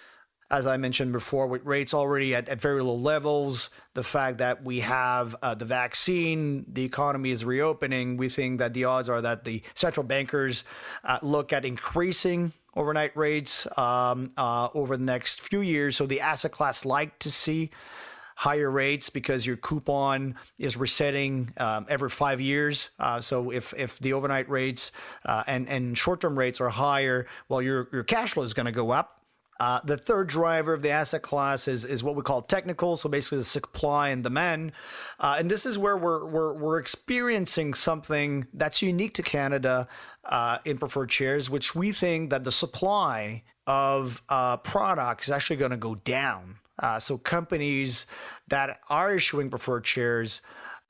as 0.50 0.66
I 0.66 0.76
mentioned 0.76 1.12
before, 1.12 1.46
with 1.46 1.64
rates 1.64 1.94
already 1.94 2.34
at, 2.34 2.48
at 2.48 2.60
very 2.60 2.82
low 2.82 2.96
levels, 2.96 3.70
the 3.94 4.02
fact 4.02 4.38
that 4.38 4.62
we 4.62 4.80
have 4.80 5.34
uh, 5.42 5.54
the 5.54 5.64
vaccine, 5.64 6.64
the 6.68 6.84
economy 6.84 7.30
is 7.30 7.44
reopening, 7.44 8.16
we 8.16 8.28
think 8.28 8.58
that 8.58 8.74
the 8.74 8.84
odds 8.84 9.08
are 9.08 9.22
that 9.22 9.44
the 9.44 9.62
central 9.74 10.04
bankers 10.04 10.64
uh, 11.04 11.18
look 11.22 11.52
at 11.52 11.64
increasing 11.64 12.52
overnight 12.76 13.16
rates 13.16 13.66
um, 13.78 14.32
uh, 14.36 14.68
over 14.74 14.96
the 14.96 15.04
next 15.04 15.40
few 15.40 15.60
years. 15.60 15.96
So 15.96 16.06
the 16.06 16.20
asset 16.20 16.52
class 16.52 16.84
like 16.84 17.18
to 17.20 17.30
see 17.30 17.70
higher 18.36 18.70
rates 18.70 19.10
because 19.10 19.46
your 19.46 19.56
coupon 19.56 20.34
is 20.58 20.76
resetting 20.76 21.52
um, 21.56 21.86
every 21.88 22.10
five 22.10 22.40
years. 22.40 22.90
Uh, 22.98 23.20
so 23.20 23.50
if 23.50 23.72
if 23.76 23.98
the 24.00 24.12
overnight 24.12 24.48
rates 24.48 24.92
uh, 25.24 25.44
and 25.46 25.68
and 25.68 25.96
short 25.96 26.20
term 26.20 26.38
rates 26.38 26.60
are 26.60 26.68
higher, 26.68 27.26
well, 27.48 27.62
your 27.62 27.88
your 27.92 28.02
cash 28.02 28.32
flow 28.32 28.42
is 28.42 28.54
going 28.54 28.66
to 28.66 28.72
go 28.72 28.90
up. 28.90 29.20
Uh, 29.60 29.80
the 29.84 29.96
third 29.96 30.28
driver 30.28 30.72
of 30.72 30.82
the 30.82 30.90
asset 30.90 31.22
class 31.22 31.68
is, 31.68 31.84
is 31.84 32.02
what 32.02 32.16
we 32.16 32.22
call 32.22 32.42
technical, 32.42 32.96
so 32.96 33.08
basically 33.08 33.38
the 33.38 33.44
supply 33.44 34.08
and 34.08 34.24
demand, 34.24 34.72
uh, 35.20 35.36
and 35.38 35.50
this 35.50 35.64
is 35.64 35.78
where 35.78 35.96
we're, 35.96 36.24
we're 36.26 36.52
we're 36.52 36.78
experiencing 36.78 37.72
something 37.72 38.46
that's 38.52 38.82
unique 38.82 39.14
to 39.14 39.22
Canada 39.22 39.86
uh, 40.24 40.58
in 40.64 40.76
preferred 40.76 41.12
shares, 41.12 41.48
which 41.48 41.74
we 41.74 41.92
think 41.92 42.30
that 42.30 42.42
the 42.42 42.52
supply 42.52 43.42
of 43.66 44.22
uh, 44.28 44.56
products 44.58 45.28
is 45.28 45.32
actually 45.32 45.56
going 45.56 45.70
to 45.70 45.76
go 45.76 45.94
down. 45.94 46.56
Uh, 46.80 46.98
so 46.98 47.16
companies 47.16 48.06
that 48.48 48.80
are 48.90 49.14
issuing 49.14 49.48
preferred 49.48 49.86
shares 49.86 50.40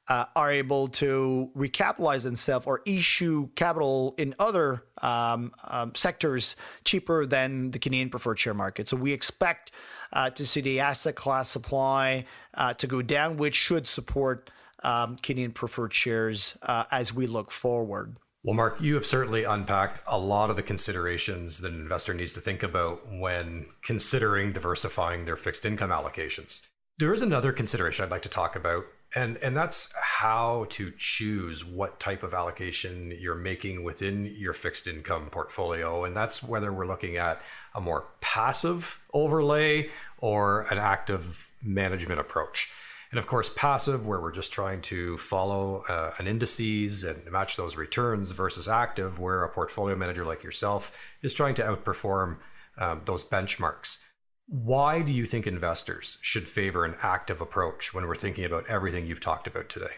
uh, 0.08 0.26
are 0.36 0.52
able 0.52 0.88
to 0.88 1.50
recapitalize 1.56 2.22
themselves 2.22 2.66
or 2.66 2.82
issue 2.84 3.48
capital 3.54 4.14
in 4.18 4.34
other 4.38 4.84
um, 5.02 5.52
um, 5.64 5.94
sectors 5.94 6.56
cheaper 6.84 7.26
than 7.26 7.70
the 7.70 7.78
Canadian 7.78 8.10
preferred 8.10 8.38
share 8.38 8.54
market. 8.54 8.88
So 8.88 8.96
we 8.96 9.12
expect 9.12 9.72
uh, 10.12 10.30
to 10.30 10.46
see 10.46 10.60
the 10.60 10.80
asset 10.80 11.16
class 11.16 11.48
supply 11.48 12.26
uh, 12.54 12.74
to 12.74 12.86
go 12.86 13.02
down, 13.02 13.36
which 13.36 13.54
should 13.54 13.86
support 13.86 14.50
um, 14.82 15.16
Canadian 15.16 15.52
preferred 15.52 15.94
shares 15.94 16.56
uh, 16.62 16.84
as 16.90 17.12
we 17.14 17.26
look 17.26 17.50
forward. 17.50 18.18
Well, 18.44 18.54
Mark, 18.54 18.78
you 18.78 18.94
have 18.94 19.06
certainly 19.06 19.44
unpacked 19.44 20.02
a 20.06 20.18
lot 20.18 20.50
of 20.50 20.56
the 20.56 20.62
considerations 20.62 21.62
that 21.62 21.72
an 21.72 21.80
investor 21.80 22.12
needs 22.12 22.34
to 22.34 22.40
think 22.40 22.62
about 22.62 23.00
when 23.10 23.66
considering 23.82 24.52
diversifying 24.52 25.24
their 25.24 25.36
fixed 25.36 25.64
income 25.64 25.88
allocations. 25.88 26.66
There 26.98 27.14
is 27.14 27.22
another 27.22 27.52
consideration 27.52 28.04
I'd 28.04 28.10
like 28.10 28.22
to 28.22 28.28
talk 28.28 28.54
about, 28.54 28.84
and, 29.14 29.36
and 29.38 29.56
that's 29.56 29.92
how 29.94 30.66
to 30.70 30.92
choose 30.96 31.64
what 31.64 32.00
type 32.00 32.22
of 32.22 32.34
allocation 32.34 33.16
you're 33.18 33.34
making 33.34 33.84
within 33.84 34.26
your 34.26 34.52
fixed 34.52 34.88
income 34.88 35.28
portfolio. 35.30 36.04
And 36.04 36.16
that's 36.16 36.42
whether 36.42 36.72
we're 36.72 36.86
looking 36.86 37.16
at 37.16 37.40
a 37.74 37.80
more 37.80 38.06
passive 38.20 39.00
overlay 39.12 39.90
or 40.18 40.62
an 40.62 40.78
active 40.78 41.50
management 41.62 42.20
approach. 42.20 42.70
And 43.12 43.18
of 43.20 43.28
course, 43.28 43.48
passive, 43.48 44.04
where 44.08 44.20
we're 44.20 44.32
just 44.32 44.52
trying 44.52 44.80
to 44.82 45.16
follow 45.18 45.84
uh, 45.88 46.12
an 46.18 46.26
indices 46.26 47.04
and 47.04 47.30
match 47.30 47.56
those 47.56 47.76
returns, 47.76 48.32
versus 48.32 48.66
active, 48.66 49.20
where 49.20 49.44
a 49.44 49.48
portfolio 49.48 49.94
manager 49.94 50.24
like 50.24 50.42
yourself 50.42 51.14
is 51.22 51.32
trying 51.32 51.54
to 51.54 51.62
outperform 51.62 52.38
um, 52.76 53.02
those 53.04 53.22
benchmarks. 53.22 53.98
Why 54.46 55.00
do 55.00 55.12
you 55.12 55.24
think 55.24 55.46
investors 55.46 56.18
should 56.20 56.46
favor 56.46 56.84
an 56.84 56.96
active 57.02 57.40
approach 57.40 57.94
when 57.94 58.06
we're 58.06 58.14
thinking 58.14 58.44
about 58.44 58.66
everything 58.68 59.06
you've 59.06 59.20
talked 59.20 59.46
about 59.46 59.68
today? 59.68 59.94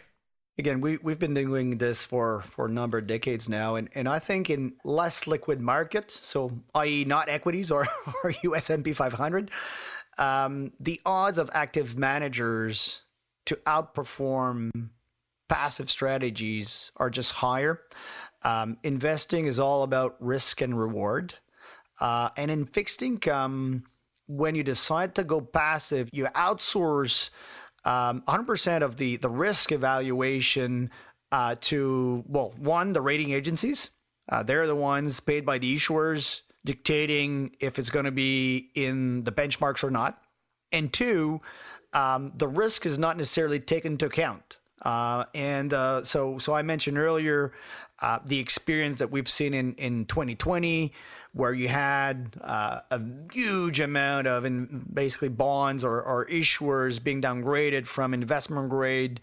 Again, 0.59 0.81
we, 0.81 0.97
we've 0.99 1.19
been 1.19 1.35
doing 1.35 1.79
this 1.79 2.03
for, 2.03 2.43
for 2.43 2.67
a 2.67 2.71
number 2.71 2.99
of 2.99 3.07
decades 3.07 3.49
now. 3.49 3.75
And, 3.75 3.91
and 3.95 4.09
I 4.09 4.19
think 4.19 4.49
in 4.49 4.75
less 4.85 5.27
liquid 5.27 5.61
markets, 5.61 6.19
so 6.23 6.63
i.e. 6.75 7.05
not 7.05 7.29
equities 7.29 7.71
or, 7.71 7.87
or 8.25 8.33
US 8.45 8.71
S&P 8.71 8.93
500, 8.93 9.51
um, 10.19 10.73
the 10.81 11.01
odds 11.05 11.39
of 11.39 11.51
active 11.53 11.99
managers 11.99 13.03
to 13.47 13.57
outperform 13.67 14.91
passive 15.49 15.91
strategies 15.91 16.91
are 16.97 17.11
just 17.11 17.33
higher. 17.33 17.81
Um, 18.43 18.79
investing 18.83 19.47
is 19.47 19.59
all 19.61 19.83
about 19.83 20.17
risk 20.21 20.61
and 20.61 20.79
reward. 20.79 21.35
Uh, 22.01 22.31
and 22.37 22.51
in 22.51 22.65
fixed 22.65 23.03
income, 23.03 23.85
when 24.27 24.55
you 24.55 24.63
decide 24.63 25.15
to 25.17 25.25
go 25.25 25.41
passive, 25.41 26.09
you 26.13 26.25
outsource 26.27 27.31
um, 27.85 28.23
100% 28.27 28.83
of 28.83 28.97
the, 28.97 29.17
the 29.17 29.31
risk 29.31 29.73
evaluation 29.73 30.91
uh, 31.33 31.55
to, 31.61 32.25
well, 32.27 32.55
one, 32.59 32.93
the 32.93 33.01
rating 33.01 33.33
agencies. 33.33 33.91
Uh, 34.29 34.43
they're 34.43 34.67
the 34.67 34.75
ones 34.75 35.21
paid 35.21 35.47
by 35.47 35.59
the 35.59 35.77
issuers 35.77 36.41
dictating 36.65 37.55
if 37.61 37.79
it's 37.79 37.91
going 37.91 38.05
to 38.05 38.11
be 38.11 38.71
in 38.75 39.23
the 39.25 39.33
benchmarks 39.33 39.85
or 39.85 39.91
not. 39.91 40.21
And 40.73 40.93
two, 40.93 41.41
um, 41.93 42.33
the 42.37 42.49
risk 42.49 42.87
is 42.87 42.99
not 42.99 43.17
necessarily 43.17 43.61
taken 43.61 43.93
into 43.93 44.07
account. 44.07 44.59
Uh, 44.83 45.25
and 45.35 45.73
uh, 45.73 46.03
so, 46.03 46.39
so 46.39 46.55
I 46.55 46.63
mentioned 46.63 46.99
earlier 46.99 47.53
uh, 48.01 48.19
the 48.25 48.39
experience 48.39 48.99
that 48.99 49.11
we've 49.11 49.29
seen 49.29 49.55
in, 49.55 49.75
in 49.75 50.05
2020, 50.07 50.93
where 51.37 51.53
you 51.53 51.69
had 51.69 52.35
uh, 52.41 52.81
a 52.91 53.01
huge 53.31 53.79
amount 53.79 54.27
of 54.27 54.47
in 54.47 54.87
basically 54.91 55.29
bonds 55.29 55.85
or, 55.85 56.01
or 56.01 56.25
issuers 56.27 57.03
being 57.03 57.21
downgraded 57.21 57.87
from 57.87 58.15
investment 58.15 58.71
grade 58.71 59.21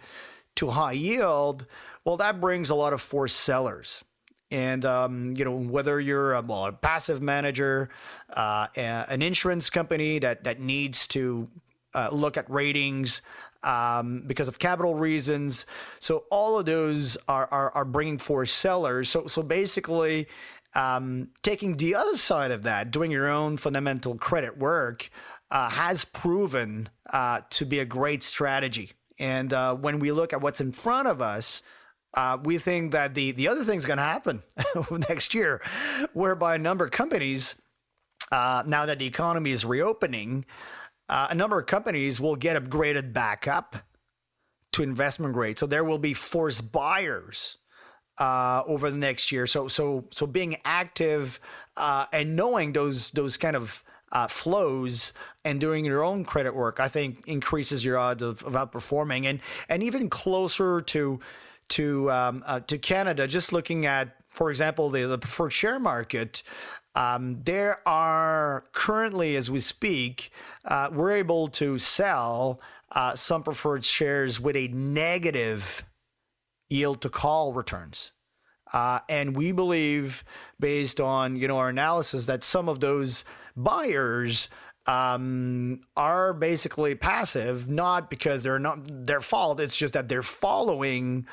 to 0.56 0.70
high 0.70 0.92
yield. 0.92 1.66
Well, 2.06 2.18
that 2.18 2.40
brings 2.40 2.70
a 2.70 2.76
lot 2.76 2.94
of 2.94 3.02
forced 3.02 3.40
sellers. 3.40 4.04
And 4.52 4.86
um, 4.86 5.36
you 5.36 5.44
know 5.44 5.58
whether 5.58 6.00
you're 6.00 6.34
a, 6.34 6.42
well, 6.42 6.66
a 6.66 6.72
passive 6.72 7.24
manager, 7.24 7.90
uh, 8.32 8.68
an 8.76 9.24
insurance 9.24 9.72
company 9.72 10.20
that 10.20 10.44
that 10.44 10.60
needs 10.60 11.08
to 11.08 11.48
uh, 11.96 12.10
look 12.12 12.38
at 12.38 12.48
ratings 12.48 13.24
um, 13.64 14.24
because 14.28 14.48
of 14.48 14.60
capital 14.60 14.94
reasons. 14.94 15.66
So 16.00 16.26
all 16.30 16.60
of 16.60 16.68
those 16.68 17.18
are, 17.28 17.48
are, 17.50 17.72
are 17.72 17.86
bringing 17.86 18.20
forth 18.20 18.50
sellers. 18.50 19.10
So, 19.10 19.26
so 19.26 19.42
basically, 19.42 20.28
um, 20.76 21.30
taking 21.42 21.78
the 21.78 21.96
other 21.96 22.18
side 22.18 22.52
of 22.52 22.64
that, 22.64 22.92
doing 22.92 23.12
your 23.12 23.30
own 23.30 23.58
fundamental 23.58 24.16
credit 24.16 24.58
work, 24.58 25.10
uh, 25.52 25.70
has 25.70 26.04
proven 26.04 26.90
uh, 27.12 27.42
to 27.52 27.66
be 27.66 27.80
a 27.80 27.86
great 27.86 28.24
strategy. 28.24 28.94
And 29.20 29.54
uh, 29.54 29.76
when 29.76 30.00
we 30.00 30.12
look 30.12 30.34
at 30.34 30.42
what's 30.42 30.62
in 30.62 30.72
front 30.72 31.08
of 31.08 31.22
us, 31.22 31.62
uh, 32.16 32.38
we 32.44 32.58
think 32.58 32.92
that 32.92 33.16
the 33.16 33.32
the 33.32 33.48
other 33.48 33.64
thing's 33.64 33.86
going 33.86 33.98
to 33.98 34.04
happen 34.04 34.44
next 35.10 35.34
year, 35.34 35.62
whereby 36.14 36.56
a 36.56 36.60
number 36.60 36.86
of 36.86 36.92
companies, 36.92 37.56
uh, 38.32 38.64
now 38.66 38.86
that 38.86 39.00
the 39.00 39.06
economy 39.06 39.52
is 39.52 39.66
reopening, 39.66 40.46
uh, 41.10 41.28
a 41.30 41.36
number 41.36 41.60
of 41.60 41.66
companies 41.66 42.20
will 42.20 42.36
get 42.36 42.62
upgraded 42.62 43.14
back 43.14 43.48
up 43.48 43.76
to 44.74 44.84
investment 44.84 45.34
grade. 45.34 45.58
So 45.60 45.66
there 45.66 45.84
will 45.84 46.00
be 46.00 46.14
forced 46.14 46.72
buyers 46.72 47.58
uh, 48.18 48.64
over 48.68 48.92
the 48.92 48.98
next 48.98 49.32
year. 49.32 49.48
So 49.48 49.68
so 49.68 50.06
so 50.12 50.28
being 50.28 50.58
active 50.66 51.40
uh, 51.78 52.06
and 52.12 52.36
knowing 52.36 52.74
those 52.74 53.12
those 53.12 53.38
kind 53.38 53.56
of 53.56 53.84
uh, 54.12 54.28
flows 54.28 55.14
and 55.44 55.60
doing 55.60 55.86
your 55.86 56.04
own 56.04 56.24
credit 56.24 56.56
work, 56.56 56.80
I 56.80 56.88
think 56.88 57.28
increases 57.28 57.84
your 57.84 57.98
odds 57.98 58.22
of, 58.22 58.44
of 58.44 58.54
outperforming 58.54 59.26
and 59.26 59.40
and 59.70 59.84
even 59.84 60.10
closer 60.10 60.82
to 60.82 61.20
to 61.70 62.12
um, 62.12 62.44
uh, 62.46 62.60
to 62.62 62.78
Canada. 62.78 63.28
Just 63.28 63.52
looking 63.52 63.86
at, 63.86 64.16
for 64.30 64.52
example, 64.52 64.90
the, 64.90 65.06
the 65.06 65.18
preferred 65.18 65.52
share 65.52 65.80
market, 65.80 66.44
um, 66.96 67.42
there 67.44 67.80
are 67.88 68.66
currently, 68.74 69.36
as 69.36 69.50
we 69.50 69.60
speak, 69.60 70.32
uh, 70.66 70.90
we're 70.92 71.14
able 71.14 71.48
to 71.48 71.80
sell 71.80 72.60
uh, 72.92 73.16
some 73.16 73.42
preferred 73.42 73.84
shares 73.84 74.40
with 74.40 74.56
a 74.56 74.68
negative 74.68 75.84
yield 76.74 77.02
to 77.02 77.10
call 77.10 77.54
returns. 77.54 78.12
Uh, 78.72 79.00
and 79.08 79.36
we 79.36 79.52
believe, 79.52 80.24
based 80.60 81.00
on 81.00 81.36
you 81.36 81.48
know 81.48 81.58
our 81.58 81.70
analysis, 81.70 82.26
that 82.26 82.44
some 82.44 82.68
of 82.68 82.80
those 82.80 83.24
buyers 83.56 84.50
um, 84.88 85.82
are 85.96 86.34
basically 86.34 86.96
passive, 86.96 87.70
not 87.70 88.10
because 88.10 88.42
they're 88.42 88.60
not 88.60 88.80
their 89.06 89.22
fault. 89.22 89.60
It's 89.60 89.76
just 89.76 89.94
that 89.94 90.10
they're 90.10 90.24
following 90.24 91.28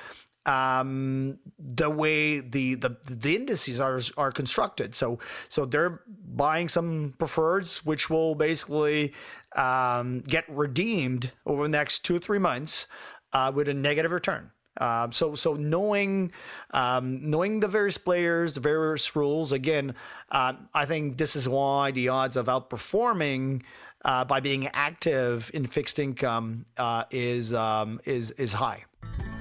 um, 0.46 1.38
the 1.58 1.90
way 1.90 2.40
the, 2.40 2.74
the 2.74 2.96
the 3.08 3.36
indices 3.36 3.80
are 3.80 4.00
are 4.18 4.32
constructed. 4.32 4.94
So 4.94 5.18
so 5.48 5.64
they're 5.64 6.02
buying 6.06 6.68
some 6.68 7.14
preferreds, 7.18 7.78
which 7.78 8.10
will 8.10 8.34
basically 8.34 9.14
um, 9.56 10.20
get 10.20 10.44
redeemed 10.48 11.32
over 11.46 11.62
the 11.62 11.68
next 11.70 12.04
two 12.04 12.16
or 12.16 12.20
three 12.20 12.38
months 12.38 12.86
uh, 13.32 13.50
with 13.54 13.68
a 13.68 13.74
negative 13.74 14.12
return. 14.12 14.50
Uh, 14.80 15.10
so 15.10 15.34
so 15.34 15.54
knowing 15.54 16.32
um, 16.72 17.30
knowing 17.30 17.60
the 17.60 17.68
various 17.68 17.98
players, 17.98 18.54
the 18.54 18.60
various 18.60 19.14
rules. 19.14 19.52
Again, 19.52 19.94
uh, 20.30 20.54
I 20.74 20.86
think 20.86 21.18
this 21.18 21.36
is 21.36 21.48
why 21.48 21.90
the 21.90 22.08
odds 22.08 22.36
of 22.36 22.46
outperforming 22.46 23.62
uh, 24.04 24.24
by 24.24 24.40
being 24.40 24.68
active 24.68 25.50
in 25.52 25.66
fixed 25.66 25.98
income 25.98 26.64
uh, 26.78 27.04
is 27.10 27.52
um, 27.52 28.00
is 28.04 28.30
is 28.32 28.54
high. 28.54 28.84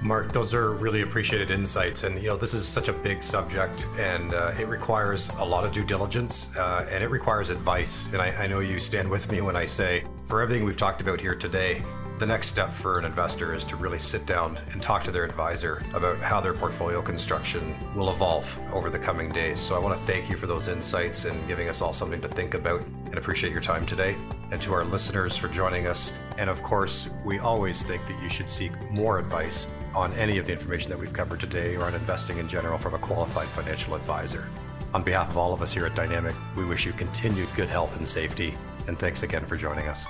Mark, 0.02 0.32
those 0.32 0.54
are 0.54 0.72
really 0.72 1.02
appreciated 1.02 1.50
insights, 1.50 2.04
and 2.04 2.22
you 2.22 2.28
know 2.28 2.36
this 2.36 2.54
is 2.54 2.66
such 2.66 2.88
a 2.88 2.92
big 2.92 3.22
subject, 3.22 3.86
and 3.98 4.32
uh, 4.32 4.54
it 4.58 4.66
requires 4.66 5.28
a 5.38 5.44
lot 5.44 5.64
of 5.64 5.72
due 5.72 5.84
diligence, 5.84 6.54
uh, 6.56 6.88
and 6.90 7.04
it 7.04 7.10
requires 7.10 7.50
advice. 7.50 8.10
And 8.12 8.22
I, 8.22 8.28
I 8.28 8.46
know 8.46 8.60
you 8.60 8.80
stand 8.80 9.10
with 9.10 9.30
me 9.30 9.42
when 9.42 9.56
I 9.56 9.66
say, 9.66 10.04
for 10.26 10.40
everything 10.40 10.64
we've 10.64 10.76
talked 10.76 11.02
about 11.02 11.20
here 11.20 11.34
today, 11.34 11.82
the 12.20 12.26
next 12.26 12.48
step 12.48 12.70
for 12.70 12.98
an 12.98 13.06
investor 13.06 13.54
is 13.54 13.64
to 13.64 13.76
really 13.76 13.98
sit 13.98 14.26
down 14.26 14.58
and 14.72 14.82
talk 14.82 15.02
to 15.02 15.10
their 15.10 15.24
advisor 15.24 15.82
about 15.94 16.18
how 16.18 16.38
their 16.38 16.52
portfolio 16.52 17.00
construction 17.00 17.74
will 17.96 18.10
evolve 18.10 18.60
over 18.74 18.90
the 18.90 18.98
coming 18.98 19.30
days. 19.30 19.58
So 19.58 19.74
I 19.74 19.78
want 19.78 19.98
to 19.98 20.06
thank 20.06 20.28
you 20.28 20.36
for 20.36 20.46
those 20.46 20.68
insights 20.68 21.24
and 21.24 21.48
giving 21.48 21.70
us 21.70 21.80
all 21.80 21.94
something 21.94 22.20
to 22.20 22.28
think 22.28 22.52
about 22.52 22.84
and 23.06 23.16
appreciate 23.16 23.52
your 23.52 23.62
time 23.62 23.86
today. 23.86 24.16
And 24.50 24.60
to 24.60 24.74
our 24.74 24.84
listeners 24.84 25.34
for 25.34 25.48
joining 25.48 25.86
us. 25.86 26.12
And 26.36 26.50
of 26.50 26.62
course, 26.62 27.08
we 27.24 27.38
always 27.38 27.84
think 27.84 28.06
that 28.06 28.22
you 28.22 28.28
should 28.28 28.50
seek 28.50 28.72
more 28.90 29.18
advice 29.18 29.66
on 29.94 30.12
any 30.12 30.36
of 30.36 30.44
the 30.44 30.52
information 30.52 30.90
that 30.90 30.98
we've 30.98 31.14
covered 31.14 31.40
today 31.40 31.76
or 31.76 31.84
on 31.84 31.94
investing 31.94 32.36
in 32.36 32.46
general 32.46 32.76
from 32.76 32.92
a 32.92 32.98
qualified 32.98 33.48
financial 33.48 33.94
advisor. 33.94 34.46
On 34.92 35.02
behalf 35.02 35.30
of 35.30 35.38
all 35.38 35.54
of 35.54 35.62
us 35.62 35.72
here 35.72 35.86
at 35.86 35.94
Dynamic, 35.94 36.34
we 36.54 36.66
wish 36.66 36.84
you 36.84 36.92
continued 36.92 37.48
good 37.56 37.68
health 37.68 37.96
and 37.96 38.06
safety. 38.06 38.54
And 38.88 38.98
thanks 38.98 39.22
again 39.22 39.46
for 39.46 39.56
joining 39.56 39.88
us. 39.88 40.04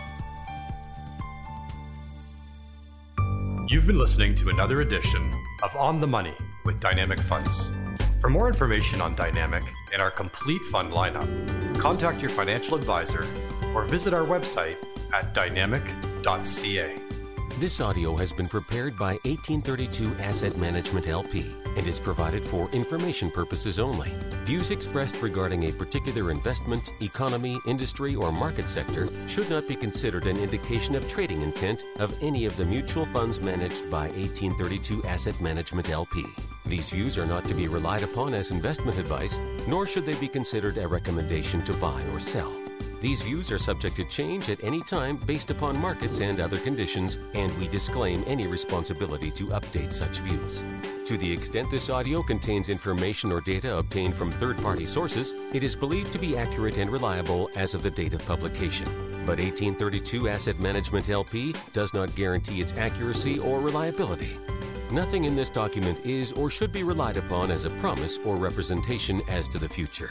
You've 3.70 3.87
been 3.87 4.00
listening 4.00 4.35
to 4.35 4.48
another 4.48 4.80
edition 4.80 5.33
of 5.62 5.76
On 5.76 6.00
the 6.00 6.06
Money 6.09 6.35
with 6.64 6.80
Dynamic 6.80 7.20
Funds. 7.20 7.70
For 8.20 8.28
more 8.28 8.48
information 8.48 9.00
on 9.00 9.14
Dynamic 9.14 9.62
and 9.92 10.02
our 10.02 10.11
complete 10.11 10.61
fund 10.62 10.92
lineup, 10.92 11.78
contact 11.78 12.20
your 12.20 12.30
financial 12.30 12.74
advisor 12.74 13.24
or 13.72 13.85
visit 13.85 14.12
our 14.12 14.24
website 14.24 14.74
at 15.14 15.35
dynamic.ca. 15.35 16.96
This 17.61 17.80
audio 17.80 18.16
has 18.16 18.33
been 18.33 18.48
prepared 18.48 18.98
by 18.98 19.12
1832 19.22 20.16
Asset 20.20 20.56
Management 20.56 21.06
LP 21.06 21.46
and 21.76 21.87
is 21.87 22.00
provided 22.00 22.44
for 22.44 22.70
information 22.70 23.30
purposes 23.30 23.78
only. 23.78 24.12
Views 24.44 24.70
expressed 24.70 25.20
regarding 25.22 25.64
a 25.64 25.72
particular 25.72 26.30
investment, 26.30 26.92
economy, 27.00 27.59
industry, 27.66 28.14
or 28.14 28.33
market 28.33 28.68
sector 28.68 29.09
should 29.28 29.48
not 29.50 29.66
be 29.68 29.74
considered 29.74 30.26
an 30.26 30.37
indication 30.37 30.94
of 30.94 31.09
trading 31.09 31.42
intent 31.42 31.85
of 31.98 32.16
any 32.22 32.44
of 32.46 32.56
the 32.56 32.64
mutual 32.64 33.06
funds 33.06 33.40
managed 33.40 33.90
by 33.90 34.09
1832 34.09 35.04
Asset 35.04 35.40
Management 35.40 35.90
LP. 35.90 36.24
These 36.66 36.90
views 36.90 37.18
are 37.18 37.26
not 37.26 37.46
to 37.48 37.54
be 37.54 37.68
relied 37.68 38.02
upon 38.02 38.35
as 38.35 38.50
investment 38.50 38.98
advice, 38.98 39.38
nor 39.66 39.87
should 39.87 40.06
they 40.06 40.14
be 40.14 40.28
considered 40.28 40.78
a 40.78 40.87
recommendation 40.87 41.62
to 41.64 41.72
buy 41.74 42.02
or 42.12 42.20
sell. 42.20 42.69
These 43.00 43.22
views 43.22 43.50
are 43.50 43.58
subject 43.58 43.96
to 43.96 44.04
change 44.04 44.50
at 44.50 44.62
any 44.62 44.82
time 44.82 45.16
based 45.16 45.50
upon 45.50 45.78
markets 45.80 46.20
and 46.20 46.38
other 46.38 46.58
conditions, 46.58 47.18
and 47.34 47.56
we 47.58 47.66
disclaim 47.68 48.22
any 48.26 48.46
responsibility 48.46 49.30
to 49.32 49.46
update 49.46 49.94
such 49.94 50.18
views. 50.20 50.62
To 51.06 51.16
the 51.16 51.32
extent 51.32 51.70
this 51.70 51.90
audio 51.90 52.22
contains 52.22 52.68
information 52.68 53.32
or 53.32 53.40
data 53.40 53.78
obtained 53.78 54.14
from 54.14 54.30
third 54.30 54.56
party 54.58 54.86
sources, 54.86 55.32
it 55.54 55.64
is 55.64 55.74
believed 55.74 56.12
to 56.12 56.18
be 56.18 56.36
accurate 56.36 56.76
and 56.76 56.90
reliable 56.90 57.50
as 57.56 57.74
of 57.74 57.82
the 57.82 57.90
date 57.90 58.12
of 58.12 58.24
publication. 58.26 58.86
But 59.26 59.38
1832 59.38 60.28
Asset 60.28 60.60
Management 60.60 61.08
LP 61.08 61.54
does 61.72 61.92
not 61.94 62.14
guarantee 62.14 62.60
its 62.60 62.72
accuracy 62.74 63.38
or 63.38 63.60
reliability. 63.60 64.36
Nothing 64.90 65.24
in 65.24 65.36
this 65.36 65.50
document 65.50 66.04
is 66.04 66.32
or 66.32 66.50
should 66.50 66.72
be 66.72 66.82
relied 66.82 67.16
upon 67.16 67.50
as 67.50 67.64
a 67.64 67.70
promise 67.70 68.18
or 68.18 68.36
representation 68.36 69.22
as 69.28 69.48
to 69.48 69.58
the 69.58 69.68
future. 69.68 70.10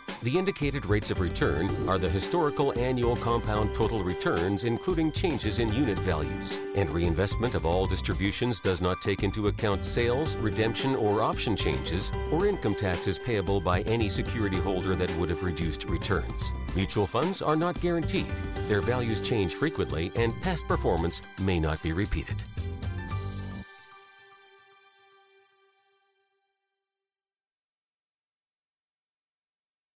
The 0.23 0.37
indicated 0.37 0.85
rates 0.85 1.09
of 1.09 1.19
return 1.19 1.67
are 1.89 1.97
the 1.97 2.07
historical 2.07 2.77
annual 2.77 3.15
compound 3.15 3.73
total 3.73 4.03
returns, 4.03 4.65
including 4.65 5.11
changes 5.11 5.57
in 5.57 5.73
unit 5.73 5.97
values. 5.97 6.59
And 6.75 6.87
reinvestment 6.91 7.55
of 7.55 7.65
all 7.65 7.87
distributions 7.87 8.59
does 8.59 8.81
not 8.81 9.01
take 9.01 9.23
into 9.23 9.47
account 9.47 9.83
sales, 9.83 10.35
redemption, 10.35 10.95
or 10.95 11.23
option 11.23 11.55
changes, 11.55 12.11
or 12.31 12.45
income 12.45 12.75
taxes 12.75 13.17
payable 13.17 13.59
by 13.59 13.81
any 13.81 14.09
security 14.09 14.57
holder 14.57 14.93
that 14.93 15.09
would 15.17 15.29
have 15.29 15.41
reduced 15.41 15.85
returns. 15.85 16.51
Mutual 16.75 17.07
funds 17.07 17.41
are 17.41 17.55
not 17.55 17.81
guaranteed. 17.81 18.31
Their 18.67 18.81
values 18.81 19.27
change 19.27 19.55
frequently, 19.55 20.11
and 20.15 20.39
past 20.43 20.67
performance 20.67 21.23
may 21.39 21.59
not 21.59 21.81
be 21.81 21.93
repeated. 21.93 22.43